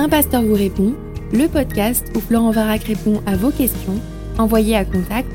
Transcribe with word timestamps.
Un 0.00 0.08
pasteur 0.08 0.42
vous 0.42 0.54
répond, 0.54 0.94
le 1.32 1.48
podcast 1.48 2.06
où 2.14 2.20
Florent 2.20 2.52
Varac 2.52 2.84
répond 2.84 3.20
à 3.26 3.34
vos 3.34 3.50
questions, 3.50 4.00
envoyez 4.38 4.76
à 4.76 4.84
contact 4.84 5.28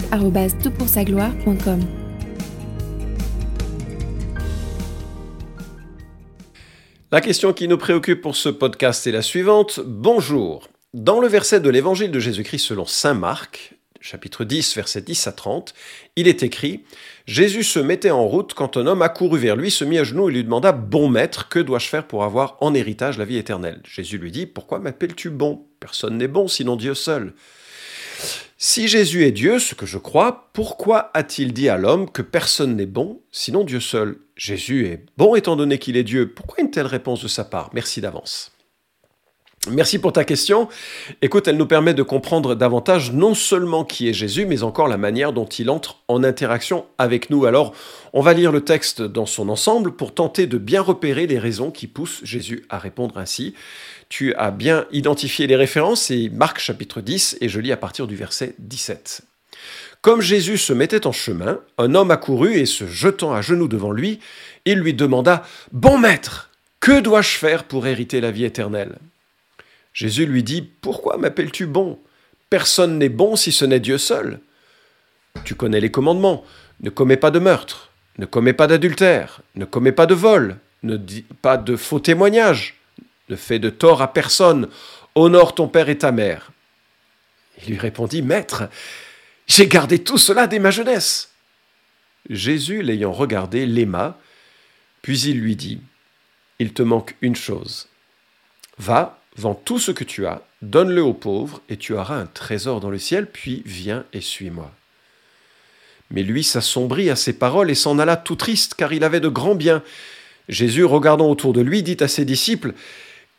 gloire.com 1.03 1.81
La 7.11 7.19
question 7.19 7.51
qui 7.51 7.67
nous 7.67 7.77
préoccupe 7.77 8.21
pour 8.21 8.37
ce 8.37 8.47
podcast 8.47 9.05
est 9.05 9.11
la 9.11 9.21
suivante. 9.21 9.81
Bonjour. 9.85 10.69
Dans 10.93 11.19
le 11.19 11.27
verset 11.27 11.59
de 11.59 11.69
l'évangile 11.69 12.11
de 12.11 12.19
Jésus-Christ 12.19 12.59
selon 12.59 12.85
Saint 12.85 13.15
Marc, 13.15 13.73
chapitre 13.99 14.45
10, 14.45 14.77
verset 14.77 15.01
10 15.01 15.27
à 15.27 15.33
30, 15.33 15.73
il 16.15 16.29
est 16.29 16.41
écrit 16.41 16.85
Jésus 17.25 17.63
se 17.63 17.79
mettait 17.79 18.11
en 18.11 18.27
route 18.27 18.53
quand 18.53 18.75
un 18.75 18.85
homme 18.85 19.01
accourut 19.01 19.39
vers 19.39 19.55
lui, 19.55 19.71
se 19.71 19.85
mit 19.85 19.97
à 19.97 20.03
genoux 20.03 20.29
et 20.29 20.33
lui 20.33 20.43
demanda 20.43 20.73
Bon 20.73 21.07
maître, 21.07 21.47
que 21.47 21.59
dois-je 21.59 21.87
faire 21.87 22.05
pour 22.05 22.25
avoir 22.25 22.57
en 22.59 22.73
héritage 22.73 23.17
la 23.17 23.23
vie 23.23 23.37
éternelle? 23.37 23.81
Jésus 23.85 24.17
lui 24.17 24.31
dit 24.31 24.45
Pourquoi 24.45 24.79
m'appelles-tu 24.79 25.29
bon? 25.29 25.65
Personne 25.79 26.17
n'est 26.17 26.27
bon 26.27 26.49
sinon 26.49 26.75
Dieu 26.75 26.93
seul. 26.93 27.33
Si 28.57 28.87
Jésus 28.87 29.25
est 29.25 29.31
Dieu, 29.31 29.59
ce 29.59 29.73
que 29.73 29.85
je 29.85 29.97
crois, 29.97 30.49
pourquoi 30.53 31.11
a-t-il 31.13 31.53
dit 31.53 31.69
à 31.69 31.77
l'homme 31.77 32.09
que 32.09 32.21
personne 32.21 32.75
n'est 32.75 32.85
bon 32.85 33.21
sinon 33.31 33.63
Dieu 33.63 33.79
seul? 33.79 34.17
Jésus 34.35 34.87
est 34.87 35.05
bon 35.17 35.35
étant 35.35 35.55
donné 35.55 35.77
qu'il 35.79 35.97
est 35.97 36.03
Dieu. 36.03 36.29
Pourquoi 36.29 36.61
une 36.61 36.71
telle 36.71 36.87
réponse 36.87 37.23
de 37.23 37.27
sa 37.27 37.43
part? 37.45 37.69
Merci 37.73 38.01
d'avance. 38.01 38.52
Merci 39.69 39.97
pour 39.97 40.11
ta 40.11 40.25
question. 40.25 40.67
Écoute, 41.21 41.47
elle 41.47 41.55
nous 41.55 41.65
permet 41.65 41.93
de 41.93 42.03
comprendre 42.03 42.53
davantage 42.53 43.13
non 43.13 43.33
seulement 43.33 43.85
qui 43.85 44.09
est 44.09 44.13
Jésus, 44.13 44.45
mais 44.45 44.61
encore 44.61 44.89
la 44.89 44.97
manière 44.97 45.31
dont 45.31 45.45
il 45.45 45.69
entre 45.69 45.99
en 46.09 46.21
interaction 46.25 46.85
avec 46.97 47.29
nous. 47.29 47.45
Alors, 47.45 47.73
on 48.11 48.21
va 48.21 48.33
lire 48.33 48.51
le 48.51 48.65
texte 48.65 49.01
dans 49.01 49.25
son 49.25 49.47
ensemble 49.47 49.93
pour 49.93 50.13
tenter 50.13 50.47
de 50.47 50.57
bien 50.57 50.81
repérer 50.81 51.27
les 51.27 51.39
raisons 51.39 51.71
qui 51.71 51.87
poussent 51.87 52.19
Jésus 52.23 52.65
à 52.69 52.77
répondre 52.77 53.17
ainsi. 53.17 53.55
Tu 54.09 54.33
as 54.35 54.51
bien 54.51 54.85
identifié 54.91 55.47
les 55.47 55.55
références, 55.55 56.03
c'est 56.03 56.29
Marc 56.33 56.59
chapitre 56.59 56.99
10, 56.99 57.37
et 57.39 57.47
je 57.47 57.61
lis 57.61 57.71
à 57.71 57.77
partir 57.77 58.05
du 58.05 58.17
verset 58.17 58.55
17. 58.59 59.21
Comme 60.01 60.19
Jésus 60.19 60.57
se 60.57 60.73
mettait 60.73 61.07
en 61.07 61.13
chemin, 61.13 61.61
un 61.77 61.95
homme 61.95 62.11
accourut 62.11 62.55
et 62.55 62.65
se 62.65 62.85
jetant 62.85 63.33
à 63.33 63.41
genoux 63.41 63.69
devant 63.69 63.91
lui, 63.91 64.19
il 64.65 64.79
lui 64.79 64.93
demanda 64.93 65.43
Bon 65.71 65.97
maître, 65.97 66.49
que 66.81 66.99
dois-je 66.99 67.37
faire 67.37 67.63
pour 67.63 67.87
hériter 67.87 68.19
la 68.19 68.31
vie 68.31 68.43
éternelle? 68.43 68.97
Jésus 69.93 70.25
lui 70.25 70.43
dit, 70.43 70.61
Pourquoi 70.61 71.17
m'appelles-tu 71.17 71.65
bon? 71.65 71.99
Personne 72.49 72.97
n'est 72.97 73.09
bon 73.09 73.35
si 73.35 73.51
ce 73.51 73.65
n'est 73.65 73.79
Dieu 73.79 73.97
seul. 73.97 74.39
Tu 75.45 75.55
connais 75.55 75.79
les 75.79 75.91
commandements. 75.91 76.43
Ne 76.81 76.89
commets 76.89 77.17
pas 77.17 77.31
de 77.31 77.39
meurtre, 77.39 77.91
ne 78.17 78.25
commets 78.25 78.53
pas 78.53 78.67
d'adultère, 78.67 79.41
ne 79.55 79.65
commets 79.65 79.91
pas 79.91 80.05
de 80.05 80.13
vol, 80.13 80.57
ne 80.81 80.97
dis 80.97 81.23
pas 81.41 81.57
de 81.57 81.75
faux 81.75 81.99
témoignages, 81.99 82.75
ne 83.29 83.35
fais 83.35 83.59
de 83.59 83.69
tort 83.69 84.01
à 84.01 84.11
personne, 84.11 84.67
honore 85.15 85.55
ton 85.55 85.67
père 85.67 85.89
et 85.89 85.97
ta 85.97 86.11
mère. 86.11 86.51
Il 87.61 87.73
lui 87.73 87.79
répondit, 87.79 88.21
Maître, 88.21 88.63
j'ai 89.47 89.67
gardé 89.67 90.03
tout 90.03 90.17
cela 90.17 90.47
dès 90.47 90.59
ma 90.59 90.71
jeunesse. 90.71 91.31
Jésus, 92.29 92.81
l'ayant 92.81 93.11
regardé, 93.11 93.65
l'aima, 93.65 94.17
puis 95.01 95.19
il 95.21 95.39
lui 95.39 95.55
dit, 95.55 95.81
Il 96.59 96.73
te 96.73 96.83
manque 96.83 97.15
une 97.21 97.35
chose. 97.35 97.87
Va, 98.77 99.22
Vends 99.35 99.55
tout 99.55 99.79
ce 99.79 99.91
que 99.91 100.03
tu 100.03 100.27
as, 100.27 100.43
donne-le 100.61 101.01
aux 101.01 101.13
pauvres, 101.13 101.61
et 101.69 101.77
tu 101.77 101.93
auras 101.93 102.15
un 102.15 102.27
trésor 102.27 102.79
dans 102.79 102.91
le 102.91 102.99
ciel, 102.99 103.25
puis 103.25 103.63
viens 103.65 104.05
et 104.13 104.21
suis-moi. 104.21 104.71
Mais 106.11 106.21
lui 106.21 106.43
s'assombrit 106.43 107.09
à 107.09 107.15
ces 107.15 107.33
paroles 107.33 107.71
et 107.71 107.75
s'en 107.75 107.97
alla 107.97 108.15
tout 108.15 108.35
triste, 108.35 108.75
car 108.75 108.93
il 108.93 109.03
avait 109.03 109.19
de 109.19 109.29
grands 109.29 109.55
biens. 109.55 109.81
Jésus, 110.49 110.83
regardant 110.83 111.29
autour 111.29 111.53
de 111.53 111.61
lui, 111.61 111.81
dit 111.81 111.97
à 112.01 112.07
ses 112.07 112.25
disciples 112.25 112.73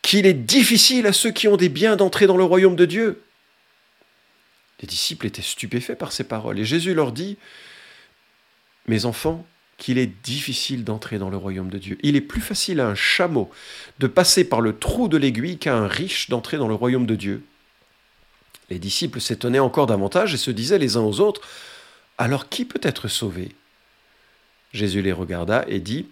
qu'il 0.01 0.25
est 0.25 0.33
difficile 0.33 1.07
à 1.07 1.13
ceux 1.13 1.31
qui 1.31 1.47
ont 1.47 1.57
des 1.57 1.69
biens 1.69 1.95
d'entrer 1.95 2.27
dans 2.27 2.37
le 2.37 2.43
royaume 2.43 2.75
de 2.75 2.85
Dieu. 2.85 3.21
Les 4.81 4.87
disciples 4.87 5.27
étaient 5.27 5.41
stupéfaits 5.41 5.97
par 5.97 6.11
ces 6.11 6.25
paroles, 6.25 6.59
et 6.59 6.65
Jésus 6.65 6.93
leur 6.93 7.13
dit, 7.13 7.37
Mes 8.87 9.05
enfants, 9.05 9.45
qu'il 9.77 9.97
est 9.97 10.11
difficile 10.23 10.83
d'entrer 10.83 11.19
dans 11.19 11.29
le 11.29 11.37
royaume 11.37 11.69
de 11.69 11.77
Dieu. 11.77 11.97
Il 12.01 12.15
est 12.15 12.21
plus 12.21 12.41
facile 12.41 12.79
à 12.79 12.87
un 12.87 12.95
chameau 12.95 13.49
de 13.99 14.07
passer 14.07 14.43
par 14.45 14.61
le 14.61 14.77
trou 14.77 15.07
de 15.07 15.17
l'aiguille 15.17 15.57
qu'à 15.57 15.75
un 15.75 15.87
riche 15.87 16.29
d'entrer 16.29 16.57
dans 16.57 16.67
le 16.67 16.75
royaume 16.75 17.05
de 17.05 17.15
Dieu. 17.15 17.43
Les 18.69 18.79
disciples 18.79 19.21
s'étonnaient 19.21 19.59
encore 19.59 19.85
davantage 19.85 20.33
et 20.33 20.37
se 20.37 20.51
disaient 20.51 20.79
les 20.79 20.97
uns 20.97 21.01
aux 21.01 21.19
autres, 21.19 21.41
Alors 22.17 22.49
qui 22.49 22.65
peut 22.65 22.79
être 22.81 23.07
sauvé? 23.07 23.51
Jésus 24.73 25.01
les 25.01 25.11
regarda 25.11 25.65
et 25.67 25.79
dit, 25.79 26.07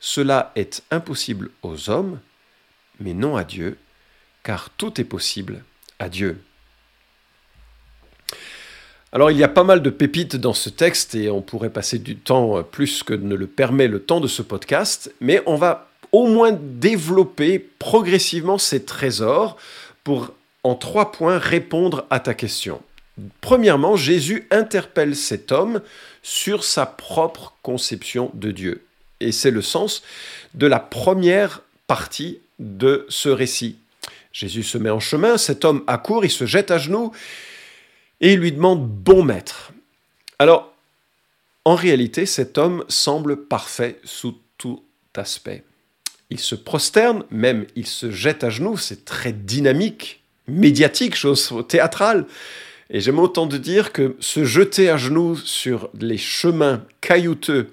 Cela 0.00 0.52
est 0.56 0.82
impossible 0.90 1.50
aux 1.62 1.90
hommes, 1.90 2.20
mais 3.00 3.14
non 3.14 3.36
à 3.36 3.44
Dieu, 3.44 3.78
car 4.42 4.70
tout 4.70 5.00
est 5.00 5.04
possible 5.04 5.62
à 5.98 6.08
Dieu. 6.08 6.40
Alors 9.14 9.30
il 9.30 9.38
y 9.38 9.44
a 9.44 9.48
pas 9.48 9.62
mal 9.62 9.80
de 9.80 9.90
pépites 9.90 10.34
dans 10.34 10.54
ce 10.54 10.68
texte 10.68 11.14
et 11.14 11.30
on 11.30 11.40
pourrait 11.40 11.70
passer 11.70 12.00
du 12.00 12.16
temps 12.16 12.58
euh, 12.58 12.62
plus 12.62 13.04
que 13.04 13.14
ne 13.14 13.36
le 13.36 13.46
permet 13.46 13.86
le 13.86 14.00
temps 14.00 14.18
de 14.18 14.26
ce 14.26 14.42
podcast, 14.42 15.14
mais 15.20 15.40
on 15.46 15.54
va 15.54 15.88
au 16.10 16.26
moins 16.26 16.50
développer 16.50 17.60
progressivement 17.78 18.58
ces 18.58 18.84
trésors 18.84 19.56
pour 20.02 20.34
en 20.64 20.74
trois 20.74 21.12
points 21.12 21.38
répondre 21.38 22.06
à 22.10 22.18
ta 22.18 22.34
question. 22.34 22.82
Premièrement, 23.40 23.94
Jésus 23.94 24.48
interpelle 24.50 25.14
cet 25.14 25.52
homme 25.52 25.80
sur 26.24 26.64
sa 26.64 26.84
propre 26.84 27.54
conception 27.62 28.32
de 28.34 28.50
Dieu. 28.50 28.84
Et 29.20 29.30
c'est 29.30 29.52
le 29.52 29.62
sens 29.62 30.02
de 30.54 30.66
la 30.66 30.80
première 30.80 31.62
partie 31.86 32.40
de 32.58 33.06
ce 33.08 33.28
récit. 33.28 33.76
Jésus 34.32 34.64
se 34.64 34.76
met 34.76 34.90
en 34.90 34.98
chemin, 34.98 35.38
cet 35.38 35.64
homme 35.64 35.84
accourt, 35.86 36.24
il 36.24 36.30
se 36.32 36.46
jette 36.46 36.72
à 36.72 36.78
genoux, 36.78 37.12
et 38.24 38.32
il 38.32 38.40
lui 38.40 38.52
demande 38.52 38.88
Bon 38.88 39.22
maître. 39.22 39.72
Alors, 40.38 40.72
en 41.66 41.74
réalité, 41.74 42.24
cet 42.24 42.56
homme 42.56 42.82
semble 42.88 43.44
parfait 43.44 44.00
sous 44.02 44.38
tout 44.56 44.82
aspect. 45.14 45.62
Il 46.30 46.40
se 46.40 46.54
prosterne, 46.54 47.24
même 47.30 47.66
il 47.76 47.86
se 47.86 48.10
jette 48.10 48.42
à 48.42 48.48
genoux, 48.48 48.78
c'est 48.78 49.04
très 49.04 49.32
dynamique, 49.32 50.22
médiatique, 50.48 51.14
chose 51.14 51.52
théâtrale. 51.68 52.24
Et 52.88 53.00
j'aime 53.00 53.18
autant 53.18 53.44
de 53.44 53.58
dire 53.58 53.92
que 53.92 54.16
se 54.20 54.46
jeter 54.46 54.88
à 54.88 54.96
genoux 54.96 55.36
sur 55.36 55.90
les 56.00 56.18
chemins 56.18 56.82
caillouteux 57.02 57.72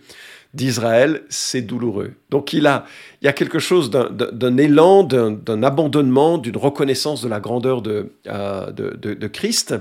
d'Israël, 0.54 1.24
c'est 1.30 1.62
douloureux. 1.62 2.12
Donc 2.30 2.52
il, 2.52 2.68
a, 2.68 2.86
il 3.22 3.26
y 3.26 3.30
a 3.30 3.34
quelque 3.34 3.60
chose 3.60 3.90
d'un 3.90 4.58
élan, 4.58 5.04
d'un 5.04 5.64
abandonnement, 5.64 6.38
d'une 6.38 6.58
reconnaissance 6.58 7.22
de 7.22 7.30
la 7.30 7.40
grandeur 7.40 7.82
de, 7.82 8.12
euh, 8.28 8.70
de 8.72 9.28
Christ. 9.28 9.76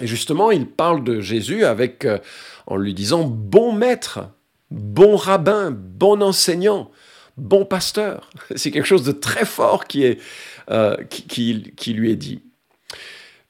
Et 0.00 0.06
justement, 0.06 0.50
il 0.50 0.66
parle 0.66 1.04
de 1.04 1.20
Jésus 1.20 1.64
avec, 1.64 2.04
euh, 2.04 2.18
en 2.66 2.76
lui 2.76 2.94
disant 2.94 3.24
bon 3.24 3.72
maître, 3.72 4.28
bon 4.70 5.16
rabbin, 5.16 5.70
bon 5.70 6.22
enseignant, 6.22 6.90
bon 7.36 7.64
pasteur. 7.64 8.30
C'est 8.56 8.70
quelque 8.70 8.86
chose 8.86 9.04
de 9.04 9.12
très 9.12 9.44
fort 9.44 9.86
qui, 9.86 10.04
est, 10.04 10.20
euh, 10.70 10.96
qui, 11.04 11.92
lui 11.92 12.10
est 12.10 12.16
dit. 12.16 12.40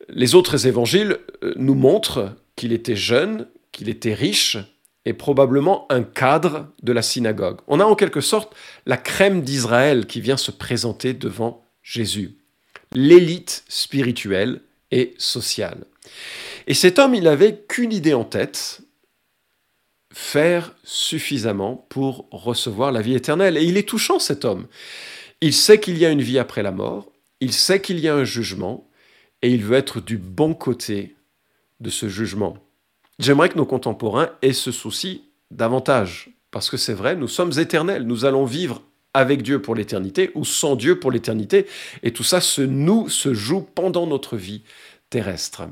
Les 0.08 0.34
autres 0.34 0.66
évangiles 0.66 1.18
euh, 1.42 1.52
nous 1.56 1.74
montrent 1.74 2.32
qu'il 2.54 2.72
était 2.72 2.96
jeune, 2.96 3.46
qu'il 3.72 3.88
était 3.88 4.14
riche 4.14 4.56
et 5.04 5.12
probablement 5.12 5.86
un 5.90 6.02
cadre 6.02 6.68
de 6.82 6.92
la 6.92 7.02
synagogue. 7.02 7.60
On 7.68 7.80
a 7.80 7.84
en 7.84 7.94
quelque 7.94 8.20
sorte 8.20 8.54
la 8.86 8.96
crème 8.96 9.42
d'Israël 9.42 10.06
qui 10.06 10.20
vient 10.20 10.36
se 10.36 10.50
présenter 10.50 11.12
devant 11.12 11.64
Jésus, 11.82 12.38
l'élite 12.92 13.64
spirituelle 13.68 14.62
et 14.90 15.14
sociale. 15.18 15.84
Et 16.66 16.74
cet 16.74 16.98
homme, 16.98 17.14
il 17.14 17.24
n'avait 17.24 17.64
qu'une 17.68 17.92
idée 17.92 18.14
en 18.14 18.24
tête, 18.24 18.80
faire 20.12 20.74
suffisamment 20.82 21.86
pour 21.90 22.26
recevoir 22.30 22.90
la 22.90 23.02
vie 23.02 23.14
éternelle. 23.14 23.56
Et 23.56 23.64
il 23.64 23.76
est 23.76 23.88
touchant, 23.88 24.18
cet 24.18 24.44
homme. 24.44 24.66
Il 25.40 25.52
sait 25.52 25.78
qu'il 25.78 25.98
y 25.98 26.06
a 26.06 26.10
une 26.10 26.22
vie 26.22 26.38
après 26.38 26.62
la 26.62 26.72
mort, 26.72 27.12
il 27.40 27.52
sait 27.52 27.82
qu'il 27.82 28.00
y 28.00 28.08
a 28.08 28.14
un 28.14 28.24
jugement, 28.24 28.88
et 29.42 29.50
il 29.50 29.62
veut 29.62 29.76
être 29.76 30.00
du 30.00 30.16
bon 30.16 30.54
côté 30.54 31.14
de 31.80 31.90
ce 31.90 32.08
jugement. 32.08 32.56
J'aimerais 33.18 33.50
que 33.50 33.58
nos 33.58 33.66
contemporains 33.66 34.30
aient 34.40 34.54
ce 34.54 34.72
souci 34.72 35.24
davantage, 35.50 36.30
parce 36.50 36.70
que 36.70 36.78
c'est 36.78 36.94
vrai, 36.94 37.14
nous 37.16 37.28
sommes 37.28 37.52
éternels, 37.58 38.04
nous 38.04 38.24
allons 38.24 38.46
vivre 38.46 38.82
avec 39.16 39.42
Dieu 39.42 39.62
pour 39.62 39.74
l'éternité 39.74 40.30
ou 40.34 40.44
sans 40.44 40.76
Dieu 40.76 41.00
pour 41.00 41.10
l'éternité, 41.10 41.66
et 42.02 42.12
tout 42.12 42.22
ça 42.22 42.42
se 42.42 42.60
nous 42.60 43.08
se 43.08 43.32
joue 43.32 43.62
pendant 43.62 44.06
notre 44.06 44.36
vie 44.36 44.62
terrestre. 45.08 45.62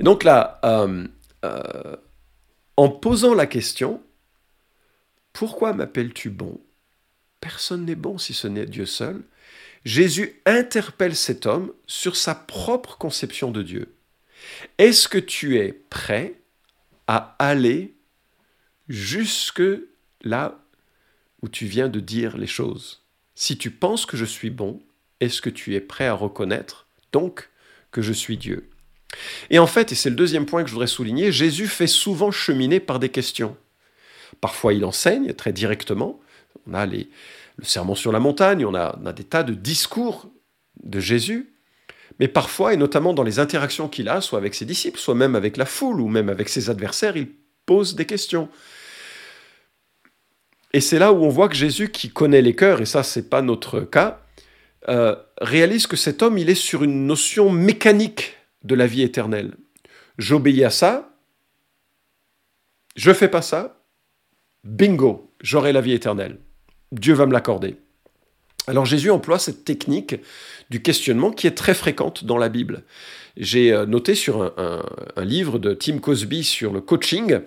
Donc 0.00 0.24
là, 0.24 0.60
euh, 0.64 1.06
euh, 1.44 1.96
en 2.76 2.88
posant 2.88 3.34
la 3.34 3.46
question, 3.46 4.02
pourquoi 5.32 5.72
m'appelles-tu 5.72 6.28
bon? 6.28 6.60
Personne 7.40 7.84
n'est 7.84 7.94
bon 7.94 8.18
si 8.18 8.34
ce 8.34 8.48
n'est 8.48 8.66
Dieu 8.66 8.86
seul. 8.86 9.22
Jésus 9.84 10.42
interpelle 10.44 11.14
cet 11.14 11.46
homme 11.46 11.72
sur 11.86 12.16
sa 12.16 12.34
propre 12.34 12.98
conception 12.98 13.52
de 13.52 13.62
Dieu. 13.62 13.94
Est-ce 14.78 15.08
que 15.08 15.18
tu 15.18 15.58
es 15.58 15.72
prêt 15.72 16.34
à 17.06 17.36
aller 17.38 17.94
jusque 18.88 19.62
là 20.22 20.58
où 21.42 21.48
tu 21.48 21.66
viens 21.66 21.88
de 21.88 22.00
dire 22.00 22.36
les 22.36 22.46
choses 22.46 23.04
Si 23.34 23.58
tu 23.58 23.70
penses 23.70 24.06
que 24.06 24.16
je 24.16 24.24
suis 24.24 24.50
bon, 24.50 24.80
est-ce 25.20 25.40
que 25.40 25.50
tu 25.50 25.74
es 25.74 25.80
prêt 25.80 26.06
à 26.06 26.14
reconnaître 26.14 26.86
donc 27.12 27.50
que 27.90 28.02
je 28.02 28.12
suis 28.12 28.36
Dieu? 28.36 28.70
Et 29.50 29.58
en 29.58 29.66
fait, 29.66 29.92
et 29.92 29.94
c'est 29.94 30.10
le 30.10 30.16
deuxième 30.16 30.46
point 30.46 30.62
que 30.62 30.68
je 30.68 30.74
voudrais 30.74 30.86
souligner, 30.86 31.32
Jésus 31.32 31.68
fait 31.68 31.86
souvent 31.86 32.30
cheminer 32.30 32.80
par 32.80 32.98
des 32.98 33.08
questions. 33.08 33.56
Parfois 34.40 34.74
il 34.74 34.84
enseigne 34.84 35.32
très 35.32 35.52
directement, 35.52 36.20
on 36.66 36.74
a 36.74 36.84
le 36.86 37.06
sermon 37.62 37.94
sur 37.94 38.12
la 38.12 38.20
montagne, 38.20 38.64
on 38.64 38.74
on 38.74 39.06
a 39.06 39.12
des 39.12 39.24
tas 39.24 39.42
de 39.42 39.54
discours 39.54 40.28
de 40.82 41.00
Jésus, 41.00 41.56
mais 42.18 42.28
parfois, 42.28 42.72
et 42.72 42.76
notamment 42.76 43.12
dans 43.12 43.22
les 43.22 43.38
interactions 43.38 43.88
qu'il 43.88 44.08
a, 44.08 44.20
soit 44.20 44.38
avec 44.38 44.54
ses 44.54 44.64
disciples, 44.64 44.98
soit 44.98 45.14
même 45.14 45.34
avec 45.34 45.56
la 45.56 45.66
foule, 45.66 46.00
ou 46.00 46.08
même 46.08 46.28
avec 46.28 46.48
ses 46.48 46.70
adversaires, 46.70 47.16
il 47.16 47.28
pose 47.66 47.94
des 47.94 48.06
questions. 48.06 48.48
Et 50.72 50.80
c'est 50.80 50.98
là 50.98 51.12
où 51.12 51.24
on 51.24 51.28
voit 51.28 51.48
que 51.48 51.54
Jésus, 51.54 51.90
qui 51.90 52.10
connaît 52.10 52.42
les 52.42 52.54
cœurs, 52.54 52.80
et 52.80 52.86
ça, 52.86 53.02
c'est 53.02 53.30
pas 53.30 53.42
notre 53.42 53.80
cas, 53.80 54.20
euh, 54.88 55.16
réalise 55.40 55.86
que 55.86 55.96
cet 55.96 56.22
homme, 56.22 56.38
il 56.38 56.50
est 56.50 56.54
sur 56.54 56.84
une 56.84 57.06
notion 57.06 57.50
mécanique 57.50 58.36
de 58.62 58.74
la 58.74 58.86
vie 58.86 59.02
éternelle. 59.02 59.54
J'obéis 60.18 60.64
à 60.64 60.70
ça, 60.70 61.10
je 62.94 63.12
fais 63.12 63.28
pas 63.28 63.42
ça, 63.42 63.82
bingo, 64.64 65.32
j'aurai 65.40 65.72
la 65.72 65.80
vie 65.80 65.92
éternelle. 65.92 66.38
Dieu 66.92 67.14
va 67.14 67.26
me 67.26 67.32
l'accorder. 67.32 67.76
Alors 68.68 68.84
Jésus 68.84 69.10
emploie 69.10 69.38
cette 69.38 69.64
technique 69.64 70.16
du 70.70 70.82
questionnement 70.82 71.30
qui 71.30 71.46
est 71.46 71.56
très 71.56 71.74
fréquente 71.74 72.24
dans 72.24 72.38
la 72.38 72.48
Bible. 72.48 72.82
J'ai 73.36 73.72
euh, 73.72 73.86
noté 73.86 74.14
sur 74.14 74.42
un, 74.42 74.82
livre 75.22 75.58
de 75.58 75.74
Tim 75.74 75.98
Cosby 75.98 76.42
sur 76.42 76.72
le 76.72 76.80
coaching 76.80 77.40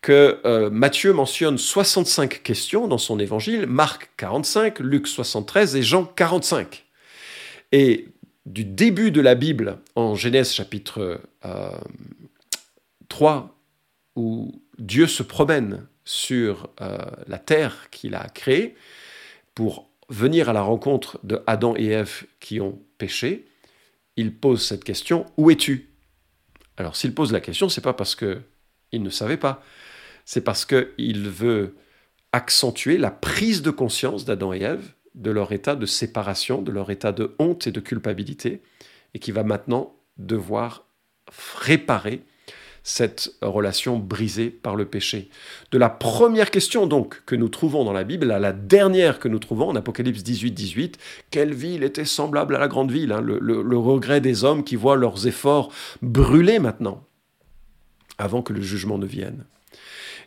que 0.00 0.40
euh, 0.44 0.70
Matthieu 0.70 1.12
mentionne 1.12 1.58
65 1.58 2.42
questions 2.42 2.86
dans 2.86 2.98
son 2.98 3.18
évangile, 3.18 3.66
Marc 3.66 4.10
45, 4.16 4.78
Luc 4.80 5.08
73 5.08 5.76
et 5.76 5.82
Jean 5.82 6.04
45. 6.04 6.84
Et 7.72 8.08
du 8.46 8.64
début 8.64 9.10
de 9.10 9.20
la 9.20 9.34
Bible, 9.34 9.78
en 9.94 10.14
Genèse 10.14 10.52
chapitre 10.52 11.20
3, 13.08 13.32
euh, 13.32 13.42
où 14.16 14.62
Dieu 14.78 15.06
se 15.06 15.22
promène 15.22 15.86
sur 16.04 16.70
la 17.26 17.38
terre 17.38 17.90
qu'il 17.90 18.14
a 18.14 18.26
créée 18.28 18.74
pour 19.54 19.90
venir 20.08 20.48
à 20.48 20.52
la 20.52 20.62
rencontre 20.62 21.20
de 21.22 21.42
Adam 21.46 21.74
et 21.76 21.88
Ève 21.88 22.24
qui 22.40 22.60
ont 22.60 22.78
péché, 22.96 23.46
il 24.16 24.34
pose 24.34 24.66
cette 24.66 24.84
question 24.84 25.26
Où 25.36 25.50
es-tu? 25.50 25.90
Alors, 26.76 26.96
s'il 26.96 27.14
pose 27.14 27.32
la 27.32 27.40
question, 27.40 27.68
c'est 27.68 27.80
pas 27.80 27.92
parce 27.92 28.14
que 28.14 28.40
il 28.92 29.02
ne 29.02 29.10
savait 29.10 29.36
pas, 29.36 29.62
c'est 30.28 30.42
parce 30.42 30.66
qu'il 30.66 31.26
veut 31.30 31.74
accentuer 32.32 32.98
la 32.98 33.10
prise 33.10 33.62
de 33.62 33.70
conscience 33.70 34.26
d'Adam 34.26 34.52
et 34.52 34.60
Ève 34.60 34.92
de 35.14 35.30
leur 35.30 35.52
état 35.52 35.74
de 35.74 35.86
séparation, 35.86 36.60
de 36.60 36.70
leur 36.70 36.90
état 36.90 37.12
de 37.12 37.34
honte 37.38 37.66
et 37.66 37.72
de 37.72 37.80
culpabilité, 37.80 38.60
et 39.14 39.20
qui 39.20 39.32
va 39.32 39.42
maintenant 39.42 39.96
devoir 40.18 40.84
réparer 41.56 42.20
cette 42.82 43.32
relation 43.40 43.98
brisée 43.98 44.50
par 44.50 44.76
le 44.76 44.84
péché. 44.84 45.30
De 45.72 45.78
la 45.78 45.88
première 45.88 46.50
question 46.50 46.86
donc 46.86 47.22
que 47.24 47.34
nous 47.34 47.48
trouvons 47.48 47.84
dans 47.84 47.94
la 47.94 48.04
Bible 48.04 48.30
à 48.30 48.38
la 48.38 48.52
dernière 48.52 49.20
que 49.20 49.28
nous 49.28 49.38
trouvons 49.38 49.70
en 49.70 49.76
Apocalypse 49.76 50.22
18, 50.22 50.50
18, 50.50 50.98
quelle 51.30 51.54
ville 51.54 51.82
était 51.82 52.04
semblable 52.04 52.54
à 52.54 52.58
la 52.58 52.68
grande 52.68 52.92
ville, 52.92 53.12
hein, 53.12 53.22
le, 53.22 53.78
regret 53.78 54.20
des 54.20 54.44
hommes 54.44 54.62
qui 54.62 54.76
voient 54.76 54.96
leurs 54.96 55.26
efforts 55.26 55.72
brûler 56.02 56.58
maintenant, 56.58 57.06
avant 58.18 58.42
que 58.42 58.52
le 58.52 58.60
jugement 58.60 58.98
ne 58.98 59.06
vienne. 59.06 59.46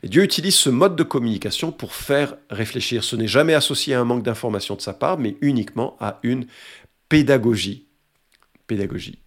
Et 0.03 0.09
Dieu 0.09 0.23
utilise 0.23 0.55
ce 0.55 0.69
mode 0.69 0.95
de 0.95 1.03
communication 1.03 1.71
pour 1.71 1.93
faire 1.93 2.35
réfléchir. 2.49 3.03
Ce 3.03 3.15
n'est 3.15 3.27
jamais 3.27 3.53
associé 3.53 3.93
à 3.93 4.01
un 4.01 4.03
manque 4.03 4.23
d'information 4.23 4.75
de 4.75 4.81
sa 4.81 4.93
part, 4.93 5.19
mais 5.19 5.35
uniquement 5.41 5.95
à 5.99 6.19
une 6.23 6.47
pédagogie. 7.07 7.85
Pédagogie. 8.67 9.19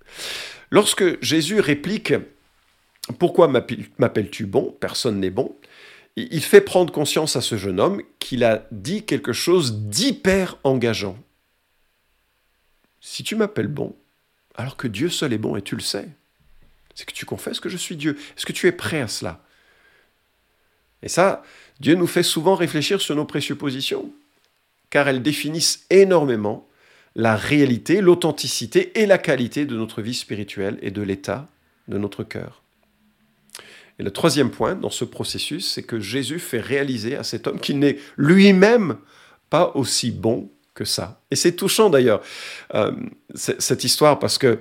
Lorsque 0.70 1.22
Jésus 1.22 1.60
réplique 1.60 2.14
pourquoi 3.18 3.48
m'appelles-tu 3.48 4.46
bon? 4.46 4.76
Personne 4.80 5.20
n'est 5.20 5.30
bon. 5.30 5.54
Il 6.16 6.42
fait 6.42 6.60
prendre 6.60 6.92
conscience 6.92 7.36
à 7.36 7.40
ce 7.40 7.56
jeune 7.56 7.80
homme 7.80 8.02
qu'il 8.18 8.44
a 8.44 8.66
dit 8.70 9.04
quelque 9.04 9.32
chose 9.32 9.80
d'hyper 9.88 10.58
engageant. 10.64 11.18
Si 13.00 13.22
tu 13.22 13.36
m'appelles 13.36 13.68
bon, 13.68 13.94
alors 14.54 14.76
que 14.76 14.88
Dieu 14.88 15.10
seul 15.10 15.32
est 15.32 15.38
bon 15.38 15.56
et 15.56 15.62
tu 15.62 15.74
le 15.74 15.82
sais, 15.82 16.08
c'est 16.94 17.04
que 17.04 17.12
tu 17.12 17.26
confesses 17.26 17.60
que 17.60 17.68
je 17.68 17.76
suis 17.76 17.96
Dieu. 17.96 18.16
Est-ce 18.36 18.46
que 18.46 18.52
tu 18.52 18.66
es 18.66 18.72
prêt 18.72 19.00
à 19.00 19.08
cela? 19.08 19.44
Et 21.04 21.08
ça, 21.08 21.42
Dieu 21.78 21.94
nous 21.94 22.06
fait 22.06 22.22
souvent 22.22 22.56
réfléchir 22.56 23.00
sur 23.00 23.14
nos 23.14 23.26
présuppositions, 23.26 24.10
car 24.90 25.06
elles 25.06 25.22
définissent 25.22 25.84
énormément 25.90 26.66
la 27.14 27.36
réalité, 27.36 28.00
l'authenticité 28.00 28.98
et 29.00 29.06
la 29.06 29.18
qualité 29.18 29.66
de 29.66 29.76
notre 29.76 30.02
vie 30.02 30.14
spirituelle 30.14 30.78
et 30.82 30.90
de 30.90 31.02
l'état 31.02 31.46
de 31.86 31.98
notre 31.98 32.24
cœur. 32.24 32.62
Et 33.98 34.02
le 34.02 34.10
troisième 34.10 34.50
point 34.50 34.74
dans 34.74 34.90
ce 34.90 35.04
processus, 35.04 35.70
c'est 35.70 35.84
que 35.84 36.00
Jésus 36.00 36.40
fait 36.40 36.58
réaliser 36.58 37.16
à 37.16 37.22
cet 37.22 37.46
homme 37.46 37.60
qu'il 37.60 37.78
n'est 37.78 37.98
lui-même 38.16 38.96
pas 39.50 39.72
aussi 39.74 40.10
bon 40.10 40.50
que 40.74 40.84
ça. 40.84 41.22
Et 41.30 41.36
c'est 41.36 41.52
touchant 41.52 41.90
d'ailleurs, 41.90 42.20
euh, 42.74 42.92
cette 43.34 43.84
histoire, 43.84 44.18
parce 44.18 44.38
que 44.38 44.58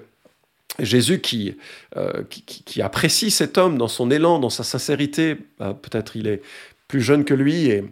Jésus 0.80 1.20
qui, 1.20 1.56
euh, 1.98 2.24
qui, 2.30 2.82
apprécie 2.82 3.30
cet 3.30 3.58
homme 3.58 3.78
dans 3.78 3.88
son 3.88 4.10
élan, 4.10 4.40
dans 4.40 4.50
sa 4.50 4.64
sincérité, 4.64 5.38
euh, 5.62 5.74
peut-être 5.74 6.16
il 6.16 6.28
est 6.28 6.42
plus 6.88 7.02
jeune 7.02 7.26
que 7.26 7.34
lui 7.34 7.68
et, 7.68 7.84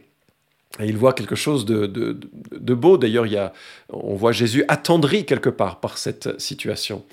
il 0.79 0.95
voit 0.95 1.11
quelque 1.11 1.35
chose 1.35 1.65
de, 1.65 1.85
de, 1.85 2.73
beau. 2.73 2.97
D'ailleurs, 2.97 3.27
il 3.27 3.33
y 3.33 3.37
a, 3.37 3.51
on 3.89 4.15
voit 4.15 4.31
Jésus 4.31 4.63
attendri 4.69 5.25
quelque 5.25 5.49
part 5.49 5.81
par 5.81 5.97
cette 5.97 6.39
situation. 6.39 7.03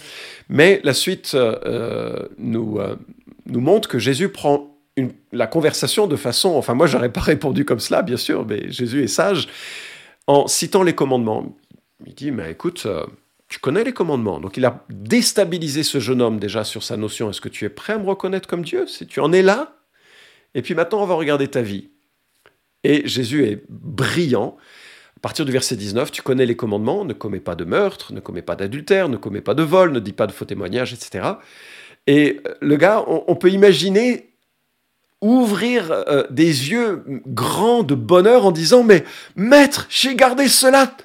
Mais 0.49 0.81
la 0.85 0.95
suite 0.95 1.37
nous, 2.39 2.79
nous 3.47 3.61
montre 3.61 3.89
que 3.89 3.99
Jésus 3.99 4.29
prend 4.29 4.79
la 5.33 5.47
conversation 5.47 6.07
de 6.07 6.17
façon, 6.17 6.51
enfin 6.51 6.75
moi 6.75 6.87
j'aurais 6.87 7.13
pas 7.13 7.21
répondu 7.21 7.65
comme 7.65 7.81
cela, 7.81 8.03
bien 8.03 8.17
sûr, 8.17 8.47
mais 8.47 8.71
Jésus 8.71 9.03
est 9.03 9.09
sage, 9.09 9.49
en 10.27 10.47
citant 10.47 10.83
les 10.83 10.95
commandements. 10.95 11.57
Il 12.07 12.15
dit, 12.15 12.31
mais 12.31 12.53
écoute, 12.53 12.85
euh, 12.87 13.05
tu 13.49 13.59
connais 13.59 13.85
les 13.85 13.93
commandements. 13.93 14.41
Donc 14.41 14.57
il 14.57 14.65
a 14.65 14.85
déstabilisé 14.91 15.83
ce 15.83 16.01
jeune 16.01 16.21
homme 16.21 16.39
déjà 16.39 16.65
sur 16.65 16.83
sa 16.83 16.97
notion, 16.97 17.31
est-ce 17.31 17.41
que 17.41 17.49
tu 17.49 17.65
es 17.65 17.71
prêt 17.71 17.95
à 17.95 17.99
me 17.99 18.07
reconnaître 18.07 18.49
comme 18.49 18.63
Dieu? 18.63 18.87
Si 18.87 19.07
tu 19.07 19.21
en 19.21 19.33
es 19.33 19.43
là, 19.43 19.77
et 20.55 20.63
puis 20.63 20.75
maintenant 20.75 21.03
on 21.03 21.07
va 21.07 21.15
regarder 21.15 21.49
ta 21.49 21.63
vie. 21.63 21.89
Et 22.85 23.07
Jésus 23.09 23.45
est 23.45 23.65
brillant. 23.69 24.57
À 25.17 25.21
partir 25.21 25.45
du 25.45 25.51
verset 25.51 25.77
19, 25.77 26.13
tu 26.13 26.23
connais 26.23 26.47
les 26.47 26.57
commandements, 26.57 27.05
ne 27.05 27.13
commets 27.13 27.41
pas 27.41 27.57
de 27.57 27.65
meurtre, 27.65 28.13
ne 28.13 28.21
commets 28.21 28.43
pas 28.43 28.55
d'adultère, 28.55 29.09
ne 29.09 29.17
commets 29.17 29.41
pas 29.41 29.55
de 29.55 29.65
vol, 29.65 29.91
ne 29.91 29.99
dis 29.99 30.13
pas 30.13 30.29
de 30.29 30.33
faux 30.33 30.45
témoignages, 30.45 30.93
etc. 30.93 31.27
Et 32.07 32.41
le 32.61 32.77
gars, 32.77 33.05
on, 33.07 33.35
peut 33.35 33.51
imaginer 33.51 34.31
ouvrir 35.21 35.91
euh, 35.91 36.25
des 36.31 36.71
yeux 36.71 37.03
grands 37.27 37.83
de 37.83 37.97
bonheur 37.97 38.47
en 38.47 38.53
disant 38.53 38.85
Mais 38.85 39.05
maître, 39.35 39.87
j'ai 39.91 40.15
gardé 40.15 40.47
cela 40.47 40.97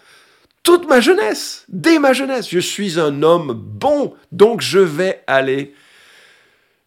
toute 0.64 0.88
ma 0.88 1.02
jeunesse, 1.02 1.66
dès 1.68 2.00
ma 2.00 2.14
jeunesse. 2.14 2.50
Je 2.50 2.60
suis 2.60 3.00
un 3.00 3.22
homme 3.22 3.54
bon, 3.54 4.16
donc 4.32 4.62
je 4.62 4.80
vais 4.80 5.24
aller, 5.28 5.74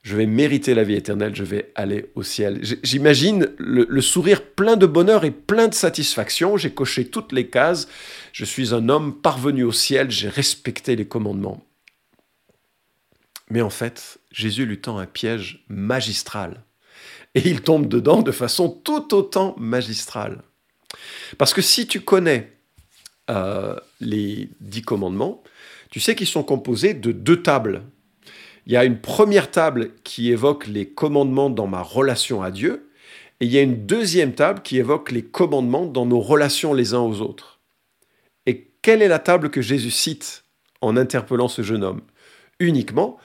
je 0.02 0.16
vais 0.16 0.26
mériter 0.26 0.75
la 0.75 0.83
vie 0.83 0.95
éternelle, 0.95 1.37
je 1.37 1.45
vais 1.45 1.71
aller 1.75 2.11
au 2.14 2.23
ciel. 2.23 2.61
J'imagine 2.83 3.50
le 3.59 4.00
sourire 4.00 4.42
plein 4.42 4.76
de 4.76 4.87
bonheur 4.87 5.25
et 5.25 5.30
plein 5.30 5.68
de 5.68 5.75
satisfaction. 5.75 6.56
J'ai 6.56 6.73
coché 6.73 7.04
toutes 7.06 7.33
les 7.33 7.49
cases. 7.49 7.87
Je 8.33 8.45
suis 8.45 8.75
un 8.75 8.88
homme 8.88 9.14
parvenu 9.21 9.62
au 9.62 9.73
ciel, 9.73 10.11
j'ai 10.11 10.28
respecté 10.28 10.97
les 10.97 11.06
commandements. 11.06 11.62
Mais 13.50 13.61
en 13.61 13.71
fait, 13.71 14.18
Jésus 14.33 14.66
lui 14.66 14.80
tend 14.80 14.99
un 14.99 15.06
piège 15.06 15.64
magistral. 15.68 16.64
Et 17.35 17.49
il 17.49 17.61
tombe 17.61 17.87
dedans 17.87 18.23
de 18.23 18.33
façon 18.33 18.68
tout 18.71 19.14
autant 19.14 19.54
magistrale. 19.59 20.42
Parce 21.38 21.52
que 21.52 21.62
si 21.62 21.87
tu 21.87 22.00
connais 22.00 22.55
euh, 23.30 23.76
les 24.00 24.49
dix 24.61 24.83
commandements, 24.83 25.42
tu 25.90 26.00
sais 26.00 26.14
qu'ils 26.14 26.26
sont 26.26 26.42
composés 26.42 26.95
de 26.95 27.12
deux 27.12 27.42
tables. 27.42 27.83
Il 28.66 28.73
y 28.73 28.76
a 28.76 28.85
une 28.85 28.99
première 28.99 29.50
table 29.50 29.90
qui 30.04 30.30
évoque 30.30 30.66
les 30.66 30.88
commandements 30.88 31.50
dans 31.50 31.66
ma 31.66 31.83
relation 31.83 32.42
à 32.42 32.50
Dieu, 32.50 32.90
et 33.40 33.45
il 33.45 33.52
y 33.52 33.59
a 33.59 33.62
une 33.62 33.87
deuxième 33.87 34.35
table 34.35 34.62
qui 34.62 34.78
évoque 34.78 35.11
les 35.11 35.23
commandements 35.23 35.87
dans 35.87 36.06
nos 36.06 36.21
relations 36.21 36.73
les 36.73 36.95
uns 36.95 37.00
aux 37.00 37.21
autres. 37.21 37.61
Et 38.47 38.71
quelle 38.83 39.02
est 39.02 39.09
la 39.09 39.18
table 39.18 39.50
que 39.50 39.61
Jésus 39.61 39.90
cite 39.90 40.45
en 40.80 40.97
interpellant 40.97 41.49
ce 41.49 41.62
jeune 41.62 41.85
homme? 41.85 42.00
Uniquement 42.59 43.18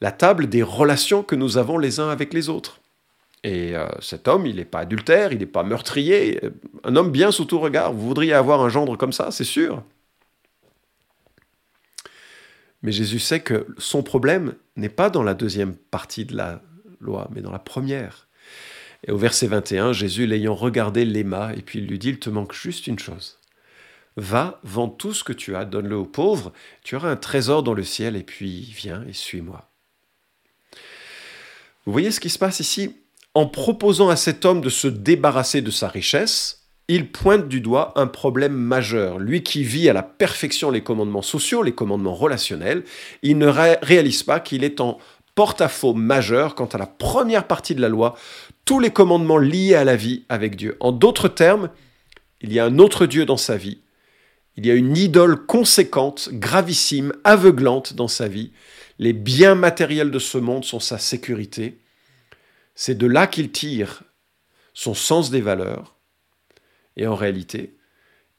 la 0.00 0.12
table 0.12 0.48
des 0.48 0.62
relations 0.62 1.22
que 1.22 1.34
nous 1.34 1.58
avons 1.58 1.78
les 1.78 2.00
uns 2.00 2.08
avec 2.08 2.32
les 2.32 2.48
autres. 2.48 2.80
Et 3.44 3.76
euh, 3.76 3.86
cet 4.00 4.28
homme, 4.28 4.46
il 4.46 4.56
n'est 4.56 4.64
pas 4.64 4.80
adultère, 4.80 5.32
il 5.32 5.38
n'est 5.38 5.46
pas 5.46 5.62
meurtrier, 5.62 6.40
un 6.84 6.96
homme 6.96 7.10
bien 7.10 7.30
sous 7.30 7.44
tout 7.44 7.58
regard. 7.58 7.92
Vous 7.92 8.06
voudriez 8.06 8.32
avoir 8.32 8.60
un 8.60 8.68
gendre 8.68 8.96
comme 8.96 9.12
ça, 9.12 9.30
c'est 9.30 9.44
sûr. 9.44 9.82
Mais 12.82 12.92
Jésus 12.92 13.18
sait 13.18 13.40
que 13.40 13.66
son 13.78 14.02
problème 14.02 14.54
n'est 14.76 14.88
pas 14.88 15.10
dans 15.10 15.22
la 15.22 15.34
deuxième 15.34 15.74
partie 15.74 16.24
de 16.24 16.36
la 16.36 16.62
loi, 17.00 17.28
mais 17.32 17.40
dans 17.40 17.50
la 17.50 17.58
première. 17.58 18.28
Et 19.06 19.12
au 19.12 19.18
verset 19.18 19.46
21, 19.46 19.92
Jésus, 19.92 20.26
l'ayant 20.26 20.54
regardé, 20.54 21.04
l'aima, 21.04 21.52
et 21.54 21.62
puis 21.62 21.78
il 21.78 21.86
lui 21.86 21.98
dit, 21.98 22.10
il 22.10 22.18
te 22.18 22.30
manque 22.30 22.52
juste 22.52 22.86
une 22.86 22.98
chose. 22.98 23.38
Va, 24.16 24.60
vends 24.64 24.88
tout 24.88 25.14
ce 25.14 25.22
que 25.22 25.32
tu 25.32 25.54
as, 25.54 25.64
donne-le 25.64 25.96
aux 25.96 26.04
pauvres, 26.04 26.52
tu 26.82 26.96
auras 26.96 27.10
un 27.10 27.16
trésor 27.16 27.62
dans 27.62 27.74
le 27.74 27.84
ciel, 27.84 28.16
et 28.16 28.24
puis 28.24 28.62
viens 28.62 29.04
et 29.08 29.12
suis-moi. 29.12 29.70
Vous 31.86 31.92
voyez 31.92 32.10
ce 32.10 32.20
qui 32.20 32.30
se 32.30 32.38
passe 32.38 32.60
ici? 32.60 32.96
En 33.34 33.46
proposant 33.46 34.08
à 34.08 34.16
cet 34.16 34.44
homme 34.44 34.60
de 34.60 34.68
se 34.68 34.88
débarrasser 34.88 35.62
de 35.62 35.70
sa 35.70 35.88
richesse, 35.88 36.57
il 36.88 37.12
pointe 37.12 37.48
du 37.48 37.60
doigt 37.60 37.92
un 37.96 38.06
problème 38.06 38.54
majeur. 38.54 39.18
Lui 39.18 39.42
qui 39.42 39.62
vit 39.62 39.90
à 39.90 39.92
la 39.92 40.02
perfection 40.02 40.70
les 40.70 40.82
commandements 40.82 41.22
sociaux, 41.22 41.62
les 41.62 41.74
commandements 41.74 42.14
relationnels, 42.14 42.84
il 43.22 43.36
ne 43.36 43.46
réalise 43.46 44.22
pas 44.22 44.40
qu'il 44.40 44.64
est 44.64 44.80
en 44.80 44.98
porte-à-faux 45.34 45.94
majeur 45.94 46.54
quant 46.54 46.66
à 46.66 46.78
la 46.78 46.86
première 46.86 47.46
partie 47.46 47.74
de 47.74 47.80
la 47.80 47.88
loi, 47.88 48.16
tous 48.64 48.80
les 48.80 48.90
commandements 48.90 49.38
liés 49.38 49.74
à 49.74 49.84
la 49.84 49.96
vie 49.96 50.24
avec 50.28 50.56
Dieu. 50.56 50.76
En 50.80 50.90
d'autres 50.90 51.28
termes, 51.28 51.70
il 52.40 52.52
y 52.52 52.58
a 52.58 52.64
un 52.64 52.78
autre 52.78 53.06
Dieu 53.06 53.26
dans 53.26 53.36
sa 53.36 53.56
vie. 53.56 53.78
Il 54.56 54.66
y 54.66 54.70
a 54.70 54.74
une 54.74 54.96
idole 54.96 55.46
conséquente, 55.46 56.30
gravissime, 56.32 57.12
aveuglante 57.22 57.94
dans 57.94 58.08
sa 58.08 58.26
vie. 58.26 58.50
Les 58.98 59.12
biens 59.12 59.54
matériels 59.54 60.10
de 60.10 60.18
ce 60.18 60.38
monde 60.38 60.64
sont 60.64 60.80
sa 60.80 60.98
sécurité. 60.98 61.78
C'est 62.74 62.98
de 62.98 63.06
là 63.06 63.26
qu'il 63.26 63.52
tire 63.52 64.02
son 64.74 64.94
sens 64.94 65.30
des 65.30 65.40
valeurs. 65.40 65.97
Et 66.98 67.06
en 67.06 67.14
réalité, 67.14 67.76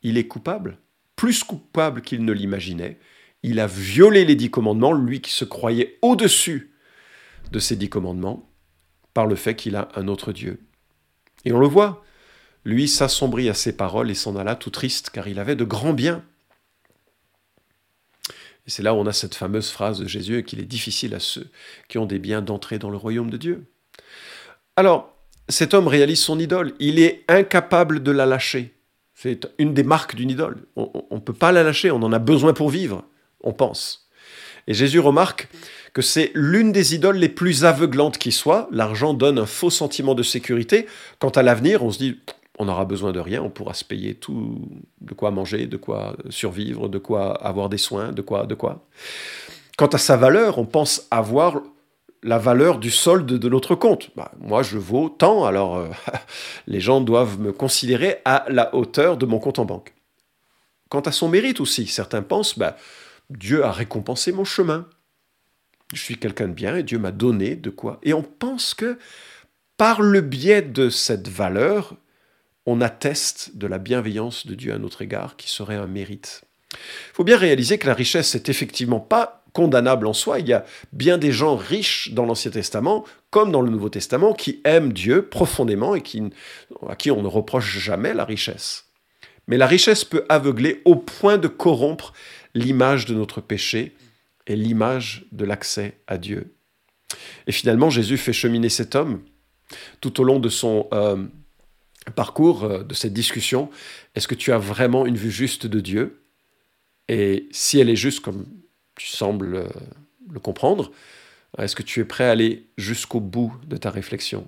il 0.04 0.18
est 0.18 0.28
coupable, 0.28 0.78
plus 1.16 1.44
coupable 1.44 2.02
qu'il 2.02 2.24
ne 2.24 2.34
l'imaginait. 2.34 3.00
Il 3.42 3.60
a 3.60 3.68
violé 3.68 4.26
les 4.26 4.36
dix 4.36 4.52
commandements, 4.52 4.94
lui 4.94 5.22
qui 5.22 5.32
se 5.32 5.46
croyait 5.46 5.98
au-dessus 6.02 6.74
de 7.52 7.60
ces 7.60 7.78
dix 7.78 7.90
commandements, 7.90 8.50
par 9.14 9.26
le 9.26 9.36
fait 9.36 9.56
qu'il 9.56 9.76
a 9.76 9.90
un 9.96 10.08
autre 10.08 10.34
Dieu. 10.34 10.60
Et 11.46 11.54
on 11.54 11.60
le 11.60 11.68
voit, 11.68 12.04
lui 12.66 12.88
s'assombrit 12.88 13.50
à 13.50 13.54
ses 13.54 13.76
paroles 13.76 14.12
et 14.12 14.16
s'en 14.16 14.36
alla 14.36 14.56
tout 14.56 14.70
triste, 14.70 15.10
car 15.10 15.28
il 15.28 15.40
avait 15.40 15.56
de 15.56 15.64
grands 15.64 15.94
biens. 15.94 16.24
Et 18.68 18.70
c'est 18.70 18.84
là 18.84 18.94
où 18.94 18.98
on 18.98 19.08
a 19.08 19.14
cette 19.14 19.36
fameuse 19.36 19.72
phrase 19.72 20.00
de 20.00 20.08
Jésus 20.08 20.44
qu'il 20.44 20.60
est 20.60 20.66
difficile 20.66 21.16
à 21.16 21.20
ceux 21.20 21.50
qui 21.88 21.98
ont 21.98 22.06
des 22.06 22.20
biens 22.20 22.42
d'entrer 22.42 22.78
dans 22.78 22.90
le 22.92 22.98
royaume 22.98 23.30
de 23.30 23.38
Dieu. 23.38 23.72
Alors, 24.76 25.19
cet 25.50 25.74
homme 25.74 25.88
réalise 25.88 26.20
son 26.20 26.40
idole, 26.40 26.74
il 26.80 27.00
est 27.00 27.24
incapable 27.28 28.02
de 28.02 28.12
la 28.12 28.26
lâcher. 28.26 28.74
C'est 29.16 29.48
une 29.58 29.74
des 29.74 29.84
marques 29.84 30.16
d'une 30.16 30.30
idole. 30.30 30.66
On 30.76 30.92
ne 31.12 31.20
peut 31.20 31.34
pas 31.34 31.52
la 31.52 31.64
lâcher, 31.64 31.92
on 31.92 32.02
en 32.04 32.14
a 32.14 32.20
besoin 32.20 32.54
pour 32.54 32.70
vivre, 32.70 33.04
on 33.44 33.52
pense. 33.52 34.10
Et 34.68 34.74
Jésus 34.74 35.00
remarque 35.00 35.50
que 35.94 36.02
c'est 36.02 36.32
l'une 36.36 36.72
des 36.72 36.96
idoles 36.96 37.18
les 37.18 37.30
plus 37.30 37.66
aveuglantes 37.66 38.18
qui 38.18 38.32
soit. 38.32 38.70
L'argent 38.72 39.14
donne 39.14 39.40
un 39.40 39.46
faux 39.46 39.72
sentiment 39.72 40.14
de 40.14 40.24
sécurité. 40.24 40.86
Quant 41.18 41.30
à 41.30 41.42
l'avenir, 41.42 41.84
on 41.84 41.92
se 41.92 41.98
dit, 41.98 42.20
on 42.60 42.66
n'aura 42.66 42.86
besoin 42.86 43.12
de 43.12 43.20
rien, 43.20 43.42
on 43.42 43.50
pourra 43.50 43.74
se 43.74 43.84
payer 43.84 44.14
tout, 44.14 44.62
de 45.02 45.14
quoi 45.14 45.32
manger, 45.32 45.66
de 45.66 45.78
quoi 45.78 46.16
survivre, 46.30 46.88
de 46.88 47.00
quoi 47.00 47.34
avoir 47.44 47.70
des 47.70 47.78
soins, 47.78 48.12
de 48.12 48.22
quoi, 48.22 48.46
de 48.46 48.54
quoi. 48.54 48.86
Quant 49.78 49.88
à 49.88 49.98
sa 49.98 50.18
valeur, 50.18 50.60
on 50.60 50.66
pense 50.66 51.08
avoir 51.10 51.62
la 52.24 52.38
valeur 52.38 52.80
du 52.80 52.92
solde 52.92 53.26
de 53.26 53.50
notre 53.50 53.76
compte. 53.76 54.10
Bah, 54.16 54.32
moi, 54.40 54.64
je 54.64 54.78
vaux 54.78 55.10
tant, 55.10 55.46
alors 55.46 55.78
euh, 55.78 55.90
les 56.68 56.80
gens 56.80 57.02
doivent 57.02 57.40
me 57.40 57.52
considérer 57.52 58.22
à 58.26 58.46
la 58.50 58.76
hauteur 58.76 59.18
de 59.18 59.26
mon 59.26 59.40
compte 59.40 59.60
en 59.60 59.66
banque. 59.66 59.94
Quant 60.90 61.02
à 61.02 61.12
son 61.12 61.30
mérite 61.30 61.60
aussi, 61.60 61.88
certains 61.88 62.24
pensent, 62.24 62.58
bah, 62.58 62.76
Dieu 63.30 63.64
a 63.64 63.72
récompensé 63.72 64.32
mon 64.32 64.44
chemin. 64.44 64.88
Je 65.94 66.02
suis 66.02 66.18
quelqu'un 66.18 66.48
de 66.48 66.54
bien 66.54 66.76
et 66.76 66.84
Dieu 66.84 67.00
m'a 67.00 67.12
donné 67.12 67.56
de 67.56 67.70
quoi. 67.70 68.00
Et 68.04 68.14
on 68.14 68.24
pense 68.24 68.74
que 68.74 68.98
par 69.78 70.02
le 70.02 70.22
biais 70.22 70.62
de 70.62 70.90
cette 70.90 71.28
valeur, 71.28 71.96
on 72.66 72.82
atteste 72.82 73.58
de 73.58 73.66
la 73.66 73.78
bienveillance 73.78 74.46
de 74.46 74.56
Dieu 74.56 74.74
à 74.74 74.78
notre 74.78 75.02
égard, 75.02 75.38
qui 75.38 75.50
serait 75.50 75.76
un 75.76 75.88
mérite. 75.88 76.44
Il 76.74 77.14
faut 77.14 77.24
bien 77.24 77.38
réaliser 77.38 77.78
que 77.78 77.88
la 77.88 77.94
richesse 77.94 78.36
n'est 78.36 78.44
effectivement 78.48 79.00
pas 79.00 79.39
condamnable 79.54 80.08
en 80.08 80.14
soi. 80.14 80.40
Il 80.40 80.48
y 80.48 80.54
a 80.54 80.66
bien 80.94 81.18
des 81.18 81.32
gens 81.32 81.56
riches 81.56 82.12
dans 82.14 82.26
l'Ancien 82.26 82.52
Testament, 82.52 83.06
comme 83.30 83.52
dans 83.52 83.62
le 83.62 83.70
Nouveau 83.70 83.90
Testament, 83.90 84.34
qui 84.34 84.62
aiment 84.64 84.94
Dieu 84.94 85.24
profondément 85.24 85.96
et 85.96 86.02
qui, 86.02 86.22
à 86.88 86.96
qui 86.96 87.12
on 87.12 87.22
ne 87.22 87.28
reproche 87.28 87.80
jamais 87.80 88.14
la 88.14 88.26
richesse. 88.26 88.86
Mais 89.48 89.58
la 89.58 89.68
richesse 89.68 90.06
peut 90.06 90.26
aveugler 90.30 90.82
au 90.86 90.96
point 90.96 91.38
de 91.38 91.48
corrompre 91.48 92.14
l'image 92.54 93.06
de 93.06 93.16
notre 93.16 93.42
péché 93.42 93.96
et 94.48 94.56
l'image 94.56 95.26
de 95.32 95.46
l'accès 95.46 96.00
à 96.08 96.18
Dieu. 96.18 96.56
Et 97.48 97.52
finalement, 97.52 97.90
Jésus 97.90 98.18
fait 98.18 98.34
cheminer 98.34 98.70
cet 98.70 98.96
homme 98.96 99.22
tout 100.02 100.20
au 100.22 100.24
long 100.24 100.40
de 100.40 100.50
son 100.50 100.88
euh, 100.94 101.26
parcours 102.16 102.64
euh, 102.64 102.84
de 102.84 102.94
cette 102.94 103.14
discussion, 103.14 103.70
est-ce 104.16 104.28
que 104.28 104.36
tu 104.36 104.52
as 104.52 104.58
vraiment 104.58 105.06
une 105.06 105.18
vue 105.18 105.32
juste 105.32 105.68
de 105.68 105.80
Dieu? 105.80 106.24
Et 107.08 107.48
si 107.52 107.80
elle 107.80 107.90
est 107.90 107.96
juste 107.96 108.20
comme 108.20 108.46
tu 109.00 109.08
sembles 109.08 109.56
euh, 109.56 109.70
le 110.30 110.40
comprendre, 110.40 110.92
est-ce 111.58 111.76
que 111.76 111.84
tu 111.84 112.02
es 112.02 112.06
prêt 112.06 112.26
à 112.26 112.32
aller 112.32 112.68
jusqu'au 112.78 113.22
bout 113.22 113.54
de 113.66 113.78
ta 113.78 113.90
réflexion? 113.90 114.48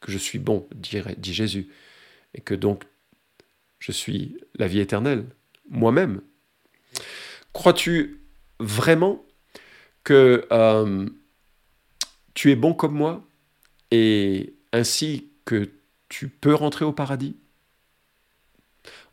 Que 0.00 0.10
je 0.10 0.16
suis 0.16 0.38
bon, 0.38 0.66
dit, 0.74 1.34
Jésus, 1.34 1.68
et 2.34 2.40
que 2.40 2.54
donc 2.54 2.84
je 3.78 3.92
suis 3.92 4.38
la 4.54 4.66
vie 4.66 4.80
éternelle, 4.80 5.26
moi-même. 5.68 6.22
Crois-tu 7.52 8.20
vraiment 8.58 9.24
que 10.02 10.46
euh, 10.50 11.06
tu 12.32 12.50
es 12.50 12.56
bon 12.56 12.72
comme 12.72 12.94
moi 12.94 13.22
et 13.90 14.54
ainsi 14.72 15.28
que 15.44 15.70
tu 16.08 16.28
peux 16.28 16.54
rentrer 16.54 16.86
au 16.86 16.92
paradis? 16.92 17.36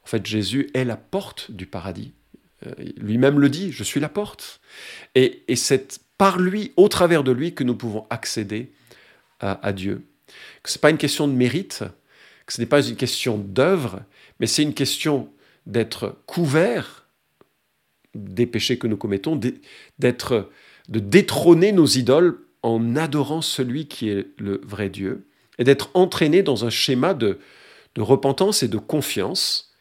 En 0.04 0.08
fait, 0.08 0.26
Jésus 0.26 0.70
est 0.74 0.86
la 0.86 0.98
porte 0.98 1.52
du 1.52 1.66
paradis. 1.66 2.14
Euh, 2.68 2.72
lui-même 2.98 3.40
le 3.40 3.50
dit, 3.50 3.72
je 3.72 3.84
suis 3.84 4.00
la 4.00 4.10
porte. 4.10 4.62
Et, 5.16 5.44
c'est 5.56 6.00
par 6.18 6.40
lui, 6.40 6.72
au 6.78 6.88
travers 6.88 7.24
de 7.24 7.32
lui, 7.32 7.54
que 7.54 7.64
nous 7.64 7.76
pouvons 7.76 8.06
accéder 8.10 8.72
à, 9.42 9.74
Dieu. 9.74 10.06
Que 10.64 10.70
ce 10.70 10.78
n'est 10.78 10.82
pas 10.82 10.90
une 10.90 10.98
question 10.98 11.28
de 11.28 11.34
mérite, 11.34 11.84
que 12.46 12.54
ce 12.54 12.62
n'est 12.62 12.68
pas 12.68 12.82
une 12.82 12.96
question 12.96 13.38
d'œuvre, 13.38 14.02
mais 14.40 14.48
c'est 14.48 14.64
une 14.64 14.74
question 14.74 15.30
d'être 15.66 16.18
couvert 16.26 17.06
des 18.16 18.46
péchés 18.46 18.78
que 18.78 18.88
nous 18.88 18.98
commettons, 18.98 19.40
d'être, 20.00 20.50
de 20.88 21.00
détrôner 21.00 21.74
nos 21.74 21.86
idoles 21.86 22.40
en 22.64 22.96
adorant 22.96 23.42
celui 23.42 23.88
qui 23.88 24.10
est 24.10 24.28
le 24.38 24.62
vrai 24.64 24.90
Dieu 24.90 25.28
et 25.60 25.64
d'être 25.64 25.90
entraîné 25.94 26.44
dans 26.44 26.66
un 26.66 26.70
schéma 26.70 27.14
de, 27.14 27.40
repentance 27.98 28.64
et 28.64 28.68
de 28.68 28.78
confiance 28.78 29.74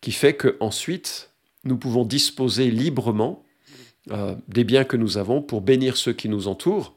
qui 0.00 0.12
fait 0.12 0.34
qu'ensuite, 0.34 1.29
nous 1.64 1.76
pouvons 1.76 2.04
disposer 2.04 2.70
librement 2.70 3.44
euh, 4.10 4.34
des 4.48 4.64
biens 4.64 4.84
que 4.84 4.96
nous 4.96 5.18
avons 5.18 5.42
pour 5.42 5.60
bénir 5.60 5.96
ceux 5.96 6.12
qui 6.12 6.28
nous 6.28 6.48
entourent 6.48 6.94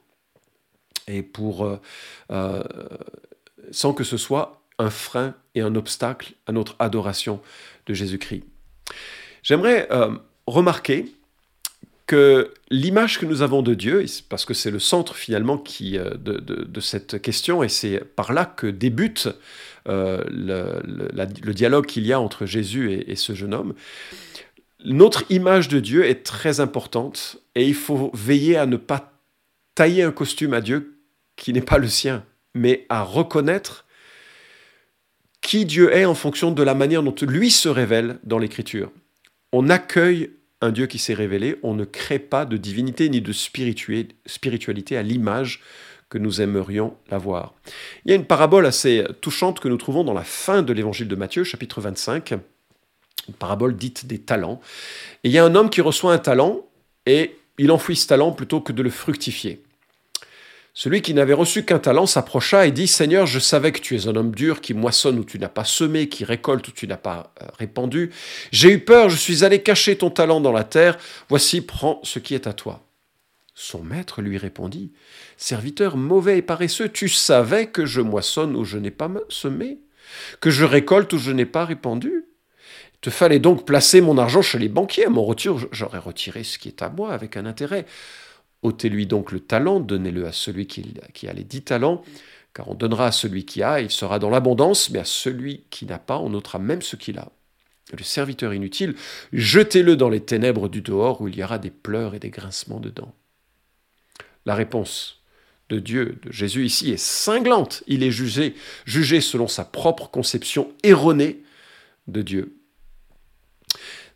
et 1.07 1.21
pour, 1.21 1.65
euh, 1.65 1.77
euh, 2.31 2.63
sans 3.71 3.93
que 3.93 4.05
ce 4.05 4.15
soit 4.15 4.63
un 4.79 4.89
frein 4.89 5.35
et 5.53 5.61
un 5.61 5.75
obstacle 5.75 6.33
à 6.47 6.53
notre 6.53 6.75
adoration 6.79 7.41
de 7.87 7.93
Jésus-Christ. 7.93 8.43
J'aimerais 9.43 9.89
remarquer 10.47 11.13
que 12.07 12.53
l'image 12.69 13.19
que 13.19 13.25
nous 13.25 13.41
avons 13.41 13.61
de 13.61 13.73
Dieu, 13.73 14.05
parce 14.29 14.45
que 14.45 14.53
c'est 14.53 14.71
le 14.71 14.79
centre 14.79 15.15
finalement 15.15 15.61
de, 15.61 16.79
cette 16.79 17.21
question, 17.21 17.61
et 17.61 17.69
c'est 17.69 17.99
par 17.99 18.31
là 18.31 18.45
que 18.45 18.67
débute 18.67 19.27
le, 19.85 21.51
dialogue 21.51 21.85
qu'il 21.85 22.05
y 22.07 22.13
a 22.13 22.19
entre 22.21 22.45
Jésus 22.45 23.03
et, 23.05 23.15
ce 23.15 23.35
jeune 23.35 23.53
homme, 23.53 23.73
notre 24.83 25.23
image 25.29 25.67
de 25.67 25.79
Dieu 25.79 26.05
est 26.05 26.23
très 26.23 26.59
importante 26.59 27.37
et 27.55 27.65
il 27.65 27.73
faut 27.75 28.11
veiller 28.13 28.57
à 28.57 28.65
ne 28.65 28.77
pas 28.77 29.13
tailler 29.75 30.03
un 30.03 30.11
costume 30.11 30.53
à 30.53 30.61
Dieu 30.61 30.99
qui 31.35 31.53
n'est 31.53 31.61
pas 31.61 31.77
le 31.77 31.87
sien, 31.87 32.25
mais 32.53 32.85
à 32.89 33.03
reconnaître 33.03 33.85
qui 35.41 35.65
Dieu 35.65 35.93
est 35.93 36.05
en 36.05 36.15
fonction 36.15 36.51
de 36.51 36.63
la 36.63 36.73
manière 36.73 37.03
dont 37.03 37.15
lui 37.21 37.51
se 37.51 37.69
révèle 37.69 38.19
dans 38.23 38.39
l'Écriture. 38.39 38.91
On 39.51 39.69
accueille 39.69 40.31
un 40.61 40.71
Dieu 40.71 40.87
qui 40.87 40.99
s'est 40.99 41.13
révélé, 41.13 41.57
on 41.63 41.73
ne 41.73 41.83
crée 41.83 42.19
pas 42.19 42.45
de 42.45 42.55
divinité 42.55 43.09
ni 43.09 43.21
de 43.21 43.33
spiritualité 43.33 44.97
à 44.97 45.03
l'image 45.03 45.61
que 46.09 46.17
nous 46.17 46.41
aimerions 46.41 46.95
l'avoir. 47.09 47.55
Il 48.05 48.11
y 48.11 48.13
a 48.13 48.15
une 48.15 48.25
parabole 48.25 48.65
assez 48.65 49.03
touchante 49.19 49.59
que 49.59 49.67
nous 49.67 49.77
trouvons 49.77 50.03
dans 50.03 50.13
la 50.13 50.23
fin 50.23 50.61
de 50.61 50.71
l'évangile 50.71 51.07
de 51.07 51.15
Matthieu, 51.15 51.43
chapitre 51.43 51.81
25, 51.81 52.35
une 53.27 53.33
parabole 53.33 53.75
dite 53.75 54.05
des 54.05 54.19
talents. 54.19 54.61
Et 55.23 55.29
il 55.29 55.31
y 55.31 55.37
a 55.37 55.45
un 55.45 55.55
homme 55.55 55.69
qui 55.69 55.81
reçoit 55.81 56.13
un 56.13 56.19
talent 56.19 56.65
et 57.05 57.35
il 57.57 57.71
enfouit 57.71 57.95
ce 57.95 58.07
talent 58.07 58.31
plutôt 58.31 58.61
que 58.61 58.71
de 58.71 58.81
le 58.81 58.89
fructifier. 58.89 59.61
Celui 60.75 61.03
qui 61.03 61.13
n'avait 61.13 61.33
reçu 61.33 61.65
qu'un 61.65 61.77
talent 61.77 62.07
s'approcha 62.07 62.65
et 62.65 62.71
dit 62.71 62.87
Seigneur, 62.87 63.27
je 63.27 63.37
savais 63.37 63.71
que 63.71 63.79
tu 63.79 63.95
es 63.95 64.07
un 64.07 64.15
homme 64.15 64.33
dur, 64.33 64.59
qui 64.59 64.73
moissonne 64.73 65.19
où 65.19 65.23
tu 65.23 65.37
n'as 65.37 65.49
pas 65.49 65.65
semé, 65.65 66.09
qui 66.09 66.25
récolte 66.25 66.67
où 66.67 66.71
tu 66.71 66.87
n'as 66.87 66.97
pas 66.97 67.31
euh, 67.43 67.45
répandu. 67.59 68.09
J'ai 68.51 68.71
eu 68.71 68.79
peur, 68.79 69.09
je 69.09 69.15
suis 69.15 69.43
allé 69.43 69.61
cacher 69.61 69.95
ton 69.95 70.09
talent 70.09 70.41
dans 70.41 70.51
la 70.51 70.63
terre. 70.63 70.97
Voici, 71.29 71.61
prends 71.61 71.99
ce 72.03 72.17
qui 72.17 72.33
est 72.33 72.47
à 72.47 72.53
toi. 72.53 72.81
Son 73.53 73.83
maître 73.83 74.23
lui 74.23 74.39
répondit 74.39 74.91
Serviteur 75.37 75.95
mauvais 75.95 76.39
et 76.39 76.41
paresseux, 76.41 76.89
tu 76.89 77.07
savais 77.07 77.67
que 77.67 77.85
je 77.85 78.01
moissonne 78.01 78.55
où 78.55 78.65
je 78.65 78.79
n'ai 78.79 78.89
pas 78.89 79.11
semé, 79.29 79.77
que 80.41 80.49
je 80.49 80.65
récolte 80.65 81.13
où 81.13 81.19
je 81.19 81.31
n'ai 81.31 81.45
pas 81.45 81.65
répandu. 81.65 82.25
Te 83.03 83.09
fallait 83.09 83.39
donc 83.39 83.65
placer 83.65 83.99
mon 83.99 84.17
argent 84.17 84.41
chez 84.41 84.57
les 84.57 84.69
banquiers. 84.69 85.05
À 85.05 85.09
mon 85.09 85.25
retour, 85.25 85.59
j'aurais 85.73 85.99
retiré 85.99 86.45
ce 86.45 86.57
qui 86.57 86.69
est 86.69 86.81
à 86.81 86.89
moi 86.89 87.11
avec 87.11 87.35
un 87.35 87.45
intérêt. 87.45 87.85
ôtez-lui 88.61 89.07
donc 89.07 89.33
le 89.33 89.41
talent, 89.41 89.81
donnez-le 89.81 90.25
à 90.25 90.31
celui 90.31 90.67
qui, 90.67 91.27
a 91.27 91.33
les 91.33 91.43
dix 91.43 91.63
talents, 91.63 92.01
car 92.53 92.69
on 92.69 92.75
donnera 92.75 93.07
à 93.07 93.11
celui 93.11 93.43
qui 93.43 93.61
a, 93.61 93.81
il 93.81 93.91
sera 93.91 94.19
dans 94.19 94.29
l'abondance, 94.29 94.89
mais 94.89 94.99
à 94.99 95.05
celui 95.05 95.65
qui 95.69 95.85
n'a 95.85 95.99
pas, 95.99 96.17
on 96.17 96.33
ôtera 96.33 96.59
même 96.59 96.81
ce 96.81 96.95
qu'il 96.95 97.19
a. 97.19 97.29
Le 97.91 98.03
serviteur 98.05 98.53
inutile, 98.53 98.95
jetez-le 99.33 99.97
dans 99.97 100.09
les 100.09 100.21
ténèbres 100.21 100.69
du 100.69 100.81
dehors 100.81 101.19
où 101.19 101.27
il 101.27 101.35
y 101.35 101.43
aura 101.43 101.59
des 101.59 101.71
pleurs 101.71 102.15
et 102.15 102.19
des 102.19 102.29
grincements 102.29 102.79
de 102.79 102.89
dents. 102.89 103.13
La 104.45 104.55
réponse 104.55 105.21
de 105.67 105.79
Dieu, 105.79 106.19
de 106.23 106.31
Jésus 106.31 106.65
ici, 106.65 106.91
est 106.91 106.97
cinglante. 106.97 107.83
Il 107.85 108.01
est 108.01 108.11
jugé, 108.11 108.55
jugé 108.85 109.19
selon 109.19 109.49
sa 109.49 109.65
propre 109.65 110.09
conception 110.09 110.71
erronée 110.83 111.43
de 112.07 112.21
Dieu. 112.21 112.62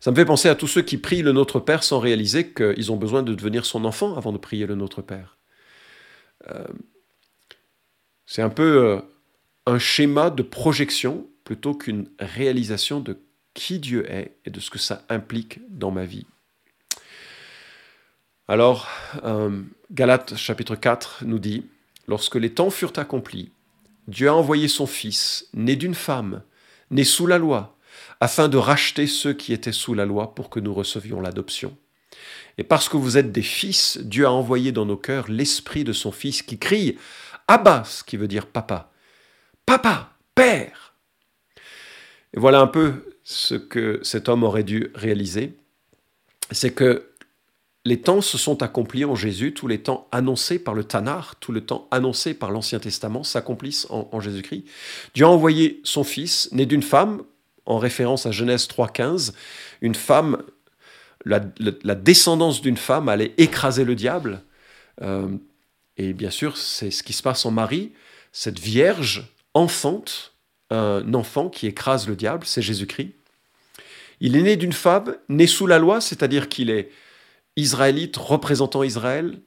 Ça 0.00 0.10
me 0.10 0.16
fait 0.16 0.24
penser 0.24 0.48
à 0.48 0.54
tous 0.54 0.68
ceux 0.68 0.82
qui 0.82 0.96
prient 0.96 1.22
le 1.22 1.32
Notre 1.32 1.60
Père 1.60 1.82
sans 1.82 1.98
réaliser 1.98 2.52
qu'ils 2.52 2.92
ont 2.92 2.96
besoin 2.96 3.22
de 3.22 3.34
devenir 3.34 3.66
son 3.66 3.84
enfant 3.84 4.16
avant 4.16 4.32
de 4.32 4.38
prier 4.38 4.66
le 4.66 4.76
Notre 4.76 5.02
Père. 5.02 5.38
Euh, 6.48 6.64
c'est 8.24 8.42
un 8.42 8.50
peu 8.50 8.84
euh, 8.84 9.00
un 9.66 9.78
schéma 9.78 10.30
de 10.30 10.42
projection 10.42 11.26
plutôt 11.44 11.74
qu'une 11.74 12.08
réalisation 12.20 13.00
de 13.00 13.18
qui 13.54 13.80
Dieu 13.80 14.10
est 14.10 14.36
et 14.44 14.50
de 14.50 14.60
ce 14.60 14.70
que 14.70 14.78
ça 14.78 15.02
implique 15.08 15.60
dans 15.68 15.90
ma 15.90 16.04
vie. 16.04 16.26
Alors, 18.46 18.88
euh, 19.24 19.62
Galates 19.90 20.36
chapitre 20.36 20.76
4 20.76 21.24
nous 21.24 21.38
dit, 21.38 21.66
Lorsque 22.06 22.36
les 22.36 22.54
temps 22.54 22.70
furent 22.70 22.92
accomplis, 22.96 23.50
Dieu 24.06 24.28
a 24.28 24.34
envoyé 24.34 24.68
son 24.68 24.86
Fils, 24.86 25.48
né 25.52 25.76
d'une 25.76 25.94
femme, 25.94 26.42
né 26.90 27.04
sous 27.04 27.26
la 27.26 27.36
loi, 27.36 27.76
afin 28.20 28.48
de 28.48 28.56
racheter 28.56 29.06
ceux 29.06 29.32
qui 29.32 29.52
étaient 29.52 29.72
sous 29.72 29.94
la 29.94 30.06
loi 30.06 30.34
pour 30.34 30.50
que 30.50 30.60
nous 30.60 30.74
recevions 30.74 31.20
l'adoption. 31.20 31.76
Et 32.58 32.64
parce 32.64 32.88
que 32.88 32.96
vous 32.96 33.16
êtes 33.16 33.30
des 33.30 33.42
fils, 33.42 33.98
Dieu 33.98 34.26
a 34.26 34.32
envoyé 34.32 34.72
dans 34.72 34.84
nos 34.84 34.96
cœurs 34.96 35.30
l'esprit 35.30 35.84
de 35.84 35.92
son 35.92 36.10
Fils 36.10 36.42
qui 36.42 36.58
crie 36.58 36.98
Abba, 37.46 37.84
ce 37.84 38.02
qui 38.02 38.16
veut 38.16 38.28
dire 38.28 38.46
papa. 38.46 38.90
Papa, 39.64 40.10
Père. 40.34 40.94
Et 42.34 42.40
voilà 42.40 42.60
un 42.60 42.66
peu 42.66 43.04
ce 43.22 43.54
que 43.54 44.00
cet 44.02 44.28
homme 44.28 44.42
aurait 44.42 44.64
dû 44.64 44.90
réaliser. 44.94 45.56
C'est 46.50 46.72
que 46.72 47.08
les 47.84 48.00
temps 48.00 48.20
se 48.20 48.36
sont 48.36 48.62
accomplis 48.62 49.04
en 49.04 49.14
Jésus, 49.14 49.54
tous 49.54 49.66
les 49.66 49.80
temps 49.80 50.08
annoncés 50.12 50.58
par 50.58 50.74
le 50.74 50.84
Tanar, 50.84 51.36
tout 51.36 51.52
le 51.52 51.62
temps 51.62 51.88
annoncé 51.90 52.34
par 52.34 52.50
l'Ancien 52.50 52.80
Testament 52.80 53.22
s'accomplissent 53.22 53.86
en, 53.88 54.20
Jésus-Christ. 54.20 54.64
Dieu 55.14 55.24
a 55.24 55.28
envoyé 55.28 55.80
son 55.84 56.04
Fils, 56.04 56.50
né 56.52 56.66
d'une 56.66 56.82
femme, 56.82 57.22
en 57.68 57.78
référence 57.78 58.26
à 58.26 58.32
Genèse 58.32 58.66
3.15, 58.66 59.34
une 59.82 59.94
femme, 59.94 60.42
la, 61.24 61.38
descendance 61.94 62.62
d'une 62.62 62.78
femme 62.78 63.08
allait 63.08 63.34
écraser 63.36 63.84
le 63.84 63.94
diable. 63.94 64.42
Euh, 65.02 65.28
et 65.98 66.14
bien 66.14 66.30
sûr, 66.30 66.56
c'est 66.56 66.90
ce 66.90 67.02
qui 67.02 67.12
se 67.12 67.22
passe 67.22 67.44
en 67.44 67.50
Marie, 67.50 67.92
cette 68.32 68.58
vierge 68.58 69.26
enfante, 69.52 70.34
un 70.70 71.14
enfant 71.14 71.50
qui 71.50 71.66
écrase 71.66 72.08
le 72.08 72.16
diable, 72.16 72.46
c'est 72.46 72.62
Jésus-Christ. 72.62 73.12
Il 74.20 74.34
est 74.34 74.42
né 74.42 74.56
d'une 74.56 74.72
femme, 74.72 75.16
né 75.28 75.46
sous 75.46 75.66
la 75.66 75.78
loi, 75.78 76.00
c'est-à-dire 76.00 76.48
qu'il 76.48 76.70
est 76.70 76.90
israélite 77.56 78.16
représentant 78.16 78.82
Israël, 78.82 79.38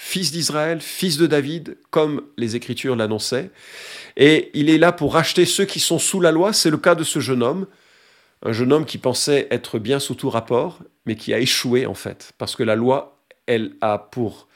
fils 0.00 0.30
d'Israël, 0.30 0.80
fils 0.80 1.18
de 1.18 1.26
David, 1.26 1.76
comme 1.90 2.22
les 2.36 2.54
Écritures 2.54 2.94
l'annonçaient. 2.94 3.50
Et 4.16 4.48
il 4.54 4.70
est 4.70 4.78
là 4.78 4.92
pour 4.92 5.14
racheter 5.14 5.44
ceux 5.44 5.64
qui 5.64 5.80
sont 5.80 5.98
sous 5.98 6.20
la 6.20 6.30
loi. 6.30 6.52
C'est 6.52 6.70
le 6.70 6.76
cas 6.78 6.94
de 6.94 7.02
ce 7.02 7.18
jeune 7.18 7.42
homme, 7.42 7.66
un 8.44 8.52
jeune 8.52 8.72
homme 8.72 8.86
qui 8.86 8.98
pensait 8.98 9.48
être 9.50 9.80
bien 9.80 9.98
sous 9.98 10.14
tout 10.14 10.30
rapport, 10.30 10.78
mais 11.04 11.16
qui 11.16 11.34
a 11.34 11.40
échoué 11.40 11.84
en 11.84 11.94
fait, 11.94 12.32
parce 12.38 12.54
que 12.54 12.62
la 12.62 12.76
loi, 12.76 13.24
elle 13.46 13.74
a 13.80 13.98
pour 13.98 14.46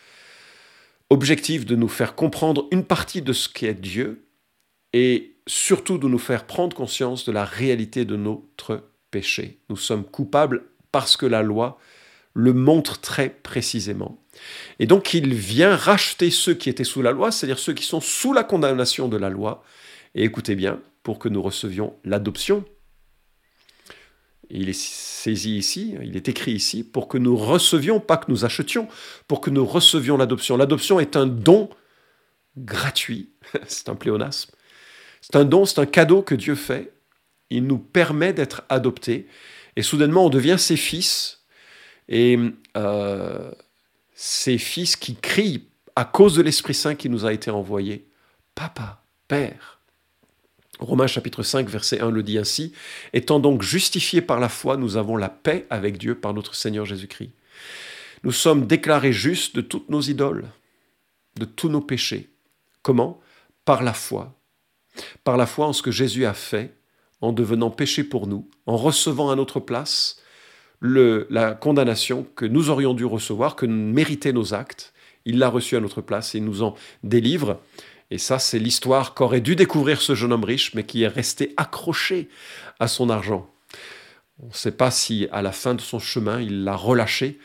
objectif 1.11 1.67
de 1.67 1.75
nous 1.75 1.89
faire 1.89 2.15
comprendre 2.15 2.69
une 2.71 2.85
partie 2.85 3.21
de 3.21 3.33
ce 3.33 3.49
qu'est 3.49 3.75
Dieu 3.75 4.29
et 4.93 5.35
surtout 5.49 5.99
de 5.99 6.07
nous 6.07 6.21
faire 6.21 6.47
prendre 6.47 6.77
conscience 6.77 7.25
de 7.25 7.33
la 7.33 7.45
réalité 7.45 8.05
de 8.05 8.15
notre 8.15 8.85
péché. 9.11 9.59
Nous 9.69 9.77
sommes 9.77 10.05
coupables 10.05 10.63
parce 10.93 11.17
que 11.17 11.27
la 11.27 11.43
loi 11.43 11.81
le 12.33 12.53
montre 12.53 13.01
très 13.01 13.29
précisément. 13.29 14.22
Et 14.79 14.87
donc 14.87 15.15
il 15.15 15.35
vient 15.35 15.77
racheter 15.77 16.31
ceux 16.31 16.55
qui 16.55 16.69
étaient 16.69 16.85
sous 16.85 17.03
la 17.03 17.13
loi, 17.13 17.31
c'est-à-dire 17.31 17.59
ceux 17.59 17.75
qui 17.75 17.85
sont 17.85 18.01
sous 18.01 18.33
la 18.33 18.45
condamnation 18.45 19.09
de 19.09 19.17
la 19.17 19.31
loi, 19.31 19.63
et 20.15 20.25
écoutez 20.25 20.55
bien, 20.55 20.81
pour 21.03 21.19
que 21.19 21.29
nous 21.29 21.43
recevions 21.43 21.95
l'adoption. 22.05 22.65
Il 24.51 24.69
est 24.69 24.79
saisi 24.79 25.57
ici, 25.57 25.95
il 26.03 26.17
est 26.17 26.29
écrit 26.29 26.53
ici, 26.53 26.85
pour 26.85 27.09
que 27.09 27.17
nous 27.17 27.37
recevions, 27.37 28.01
pas 28.01 28.19
que 28.19 28.31
nous 28.31 28.45
achetions, 28.45 28.89
pour 29.27 29.41
que 29.41 29.51
nous 29.51 29.65
recevions 29.65 30.17
l'adoption. 30.17 30.57
L'adoption 30.57 31.01
est 31.01 31.17
un 31.17 31.27
don 31.27 31.71
gratuit, 32.59 33.31
c'est 33.67 33.89
un 33.89 33.95
pléonasme, 33.95 34.51
c'est 35.21 35.37
un 35.37 35.45
don, 35.45 35.65
c'est 35.65 35.79
un 35.79 35.87
cadeau 35.87 36.23
que 36.23 36.35
Dieu 36.35 36.55
fait, 36.55 36.93
il 37.49 37.65
nous 37.67 37.79
permet 37.79 38.33
d'être 38.33 38.63
adoptés, 38.69 39.27
et 39.77 39.83
soudainement 39.83 40.27
on 40.27 40.31
devient 40.31 40.57
ses 40.59 40.77
fils, 40.77 41.45
et 42.09 42.39
euh, 42.77 43.53
ces 44.25 44.57
fils 44.57 44.95
qui 44.95 45.17
crient 45.17 45.65
à 45.97 46.05
cause 46.05 46.37
de 46.37 46.43
l'Esprit 46.43 46.75
Saint 46.75 46.95
qui 46.95 47.09
nous 47.09 47.27
a 47.27 47.33
été 47.33 47.51
envoyé, 47.51 48.07
Papa, 48.55 49.03
Père. 49.27 49.81
Romains 50.79 51.09
chapitre 51.09 51.43
5, 51.43 51.69
verset 51.69 51.99
1 51.99 52.13
le 52.13 52.23
dit 52.23 52.39
ainsi, 52.39 52.73
Étant 53.13 53.41
donc 53.41 53.63
justifiés 53.63 54.23
par 54.23 54.39
la 54.39 54.49
foi, 54.49 54.77
nous 54.77 54.97
avons 54.97 55.17
la 55.17 55.29
paix 55.29 55.67
avec 55.71 55.99
Dieu 55.99 56.15
par 56.15 56.35
notre 56.35 56.55
Seigneur 56.55 56.87
Jésus-Christ. 56.87 57.33
Nous 58.23 58.31
sommes 58.31 58.69
déclarés 58.69 59.13
justes 59.13 59.57
de 59.57 59.61
toutes 59.61 59.91
nos 59.91 60.03
idoles, 60.03 60.47
de 61.37 61.45
tous 61.45 61.69
nos 61.69 61.81
péchés. 61.81 62.31
Comment? 62.83 63.21
Par 63.65 63.83
la 63.83 63.93
foi. 63.93 64.39
Par 65.25 65.37
la 65.37 65.47
foi 65.47 65.67
en 65.67 65.73
ce 65.73 65.83
que 65.83 65.91
Jésus 65.91 66.27
a 66.27 66.35
fait, 66.35 66.77
en 67.21 67.33
devenant 67.33 67.71
péché 67.71 68.05
pour 68.05 68.29
nous, 68.29 68.49
en 68.67 68.77
recevant 68.77 69.31
à 69.33 69.35
notre 69.35 69.59
place 69.59 70.23
la 70.83 71.53
condamnation 71.55 72.27
que 72.35 72.45
nous 72.45 72.71
aurions 72.71 72.95
dû 72.95 73.05
recevoir, 73.05 73.57
que 73.57 73.67
méritaient 73.67 74.33
nos 74.33 74.53
actes. 74.53 74.93
Il 75.25 75.39
l'a 75.39 75.49
reçu 75.49 75.77
à 75.77 75.81
notre 75.81 76.01
place 76.01 76.35
et 76.35 76.39
il 76.39 76.45
nous 76.45 76.63
en 76.63 76.75
délivre. 77.05 77.61
Et 78.11 78.19
ça, 78.19 78.39
c'est 78.39 78.59
l'histoire 78.59 79.15
qu'aurait 79.15 79.41
dû 79.41 79.57
découvrir 79.57 80.03
ce 80.03 80.15
jeune 80.15 80.33
homme 80.33 80.45
riche, 80.45 80.75
mais 80.75 80.85
qui 80.85 81.03
est 81.03 81.09
resté 81.09 81.55
accroché 81.57 82.29
à 82.81 82.89
son 82.89 83.09
argent. 83.09 83.49
On 84.43 84.49
ne 84.49 84.53
sait 84.53 84.73
pas 84.73 84.91
si 84.91 85.29
à 85.31 85.41
la 85.41 85.53
fin 85.53 85.75
de 85.75 85.81
son 85.81 85.99
chemin, 85.99 86.41
il 86.41 86.65
l'a 86.65 86.75
relâché 86.75 87.39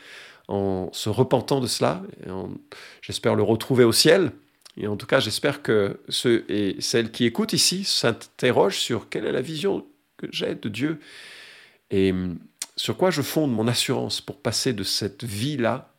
en 0.48 0.90
se 0.92 1.08
repentant 1.08 1.60
de 1.60 1.66
cela. 1.66 2.02
J'espère 3.02 3.34
le 3.34 3.42
retrouver 3.42 3.84
au 3.84 3.92
ciel. 3.92 4.32
Et 4.76 4.86
en 4.86 4.96
tout 4.96 5.06
cas, 5.06 5.20
j'espère 5.20 5.62
que 5.62 6.00
ceux 6.08 6.44
et 6.48 6.76
celles 6.80 7.12
qui 7.12 7.24
écoutent 7.24 7.52
ici 7.52 7.84
s'interrogent 7.84 8.78
sur 8.78 9.08
quelle 9.08 9.26
est 9.26 9.32
la 9.32 9.40
vision 9.40 9.86
que 10.16 10.26
j'ai 10.32 10.54
de 10.54 10.68
Dieu. 10.68 11.00
Et 11.90 12.12
sur 12.78 12.96
quoi 12.96 13.10
je 13.10 13.22
fonde 13.22 13.52
mon 13.52 13.66
assurance 13.66 14.20
pour 14.20 14.40
passer 14.40 14.72
de 14.72 14.84
cette 14.84 15.24
vie-là 15.24 15.92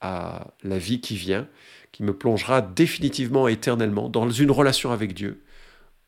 à 0.00 0.48
la 0.62 0.78
vie 0.78 1.00
qui 1.00 1.16
vient, 1.16 1.46
qui 1.92 2.02
me 2.02 2.16
plongera 2.16 2.62
définitivement 2.62 3.46
et 3.46 3.52
éternellement 3.52 4.08
dans 4.08 4.28
une 4.30 4.50
relation 4.50 4.90
avec 4.90 5.12
Dieu, 5.12 5.44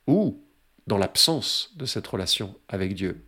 ou 0.07 0.43
dans 0.87 0.97
l'absence 0.97 1.73
de 1.77 1.85
cette 1.85 2.07
relation 2.07 2.55
avec 2.69 2.95
Dieu. 2.95 3.23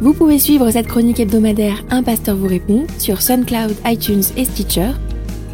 Vous 0.00 0.14
pouvez 0.14 0.38
suivre 0.38 0.70
cette 0.70 0.88
chronique 0.88 1.20
hebdomadaire 1.20 1.84
Un 1.90 2.02
pasteur 2.02 2.36
vous 2.36 2.48
répond 2.48 2.86
sur 2.98 3.20
SoundCloud, 3.20 3.76
iTunes 3.84 4.24
et 4.36 4.44
Stitcher. 4.44 4.92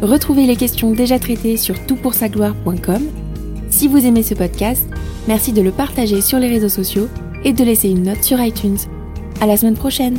Retrouvez 0.01 0.47
les 0.47 0.55
questions 0.55 0.93
déjà 0.93 1.19
traitées 1.19 1.57
sur 1.57 1.85
toutpoursagloire.com. 1.85 3.03
Si 3.69 3.87
vous 3.87 4.05
aimez 4.05 4.23
ce 4.23 4.33
podcast, 4.33 4.87
merci 5.27 5.51
de 5.51 5.61
le 5.61 5.71
partager 5.71 6.21
sur 6.21 6.39
les 6.39 6.47
réseaux 6.47 6.69
sociaux 6.69 7.09
et 7.43 7.53
de 7.53 7.63
laisser 7.63 7.89
une 7.89 8.03
note 8.03 8.23
sur 8.23 8.39
iTunes. 8.41 8.77
À 9.41 9.45
la 9.45 9.57
semaine 9.57 9.77
prochaine! 9.77 10.17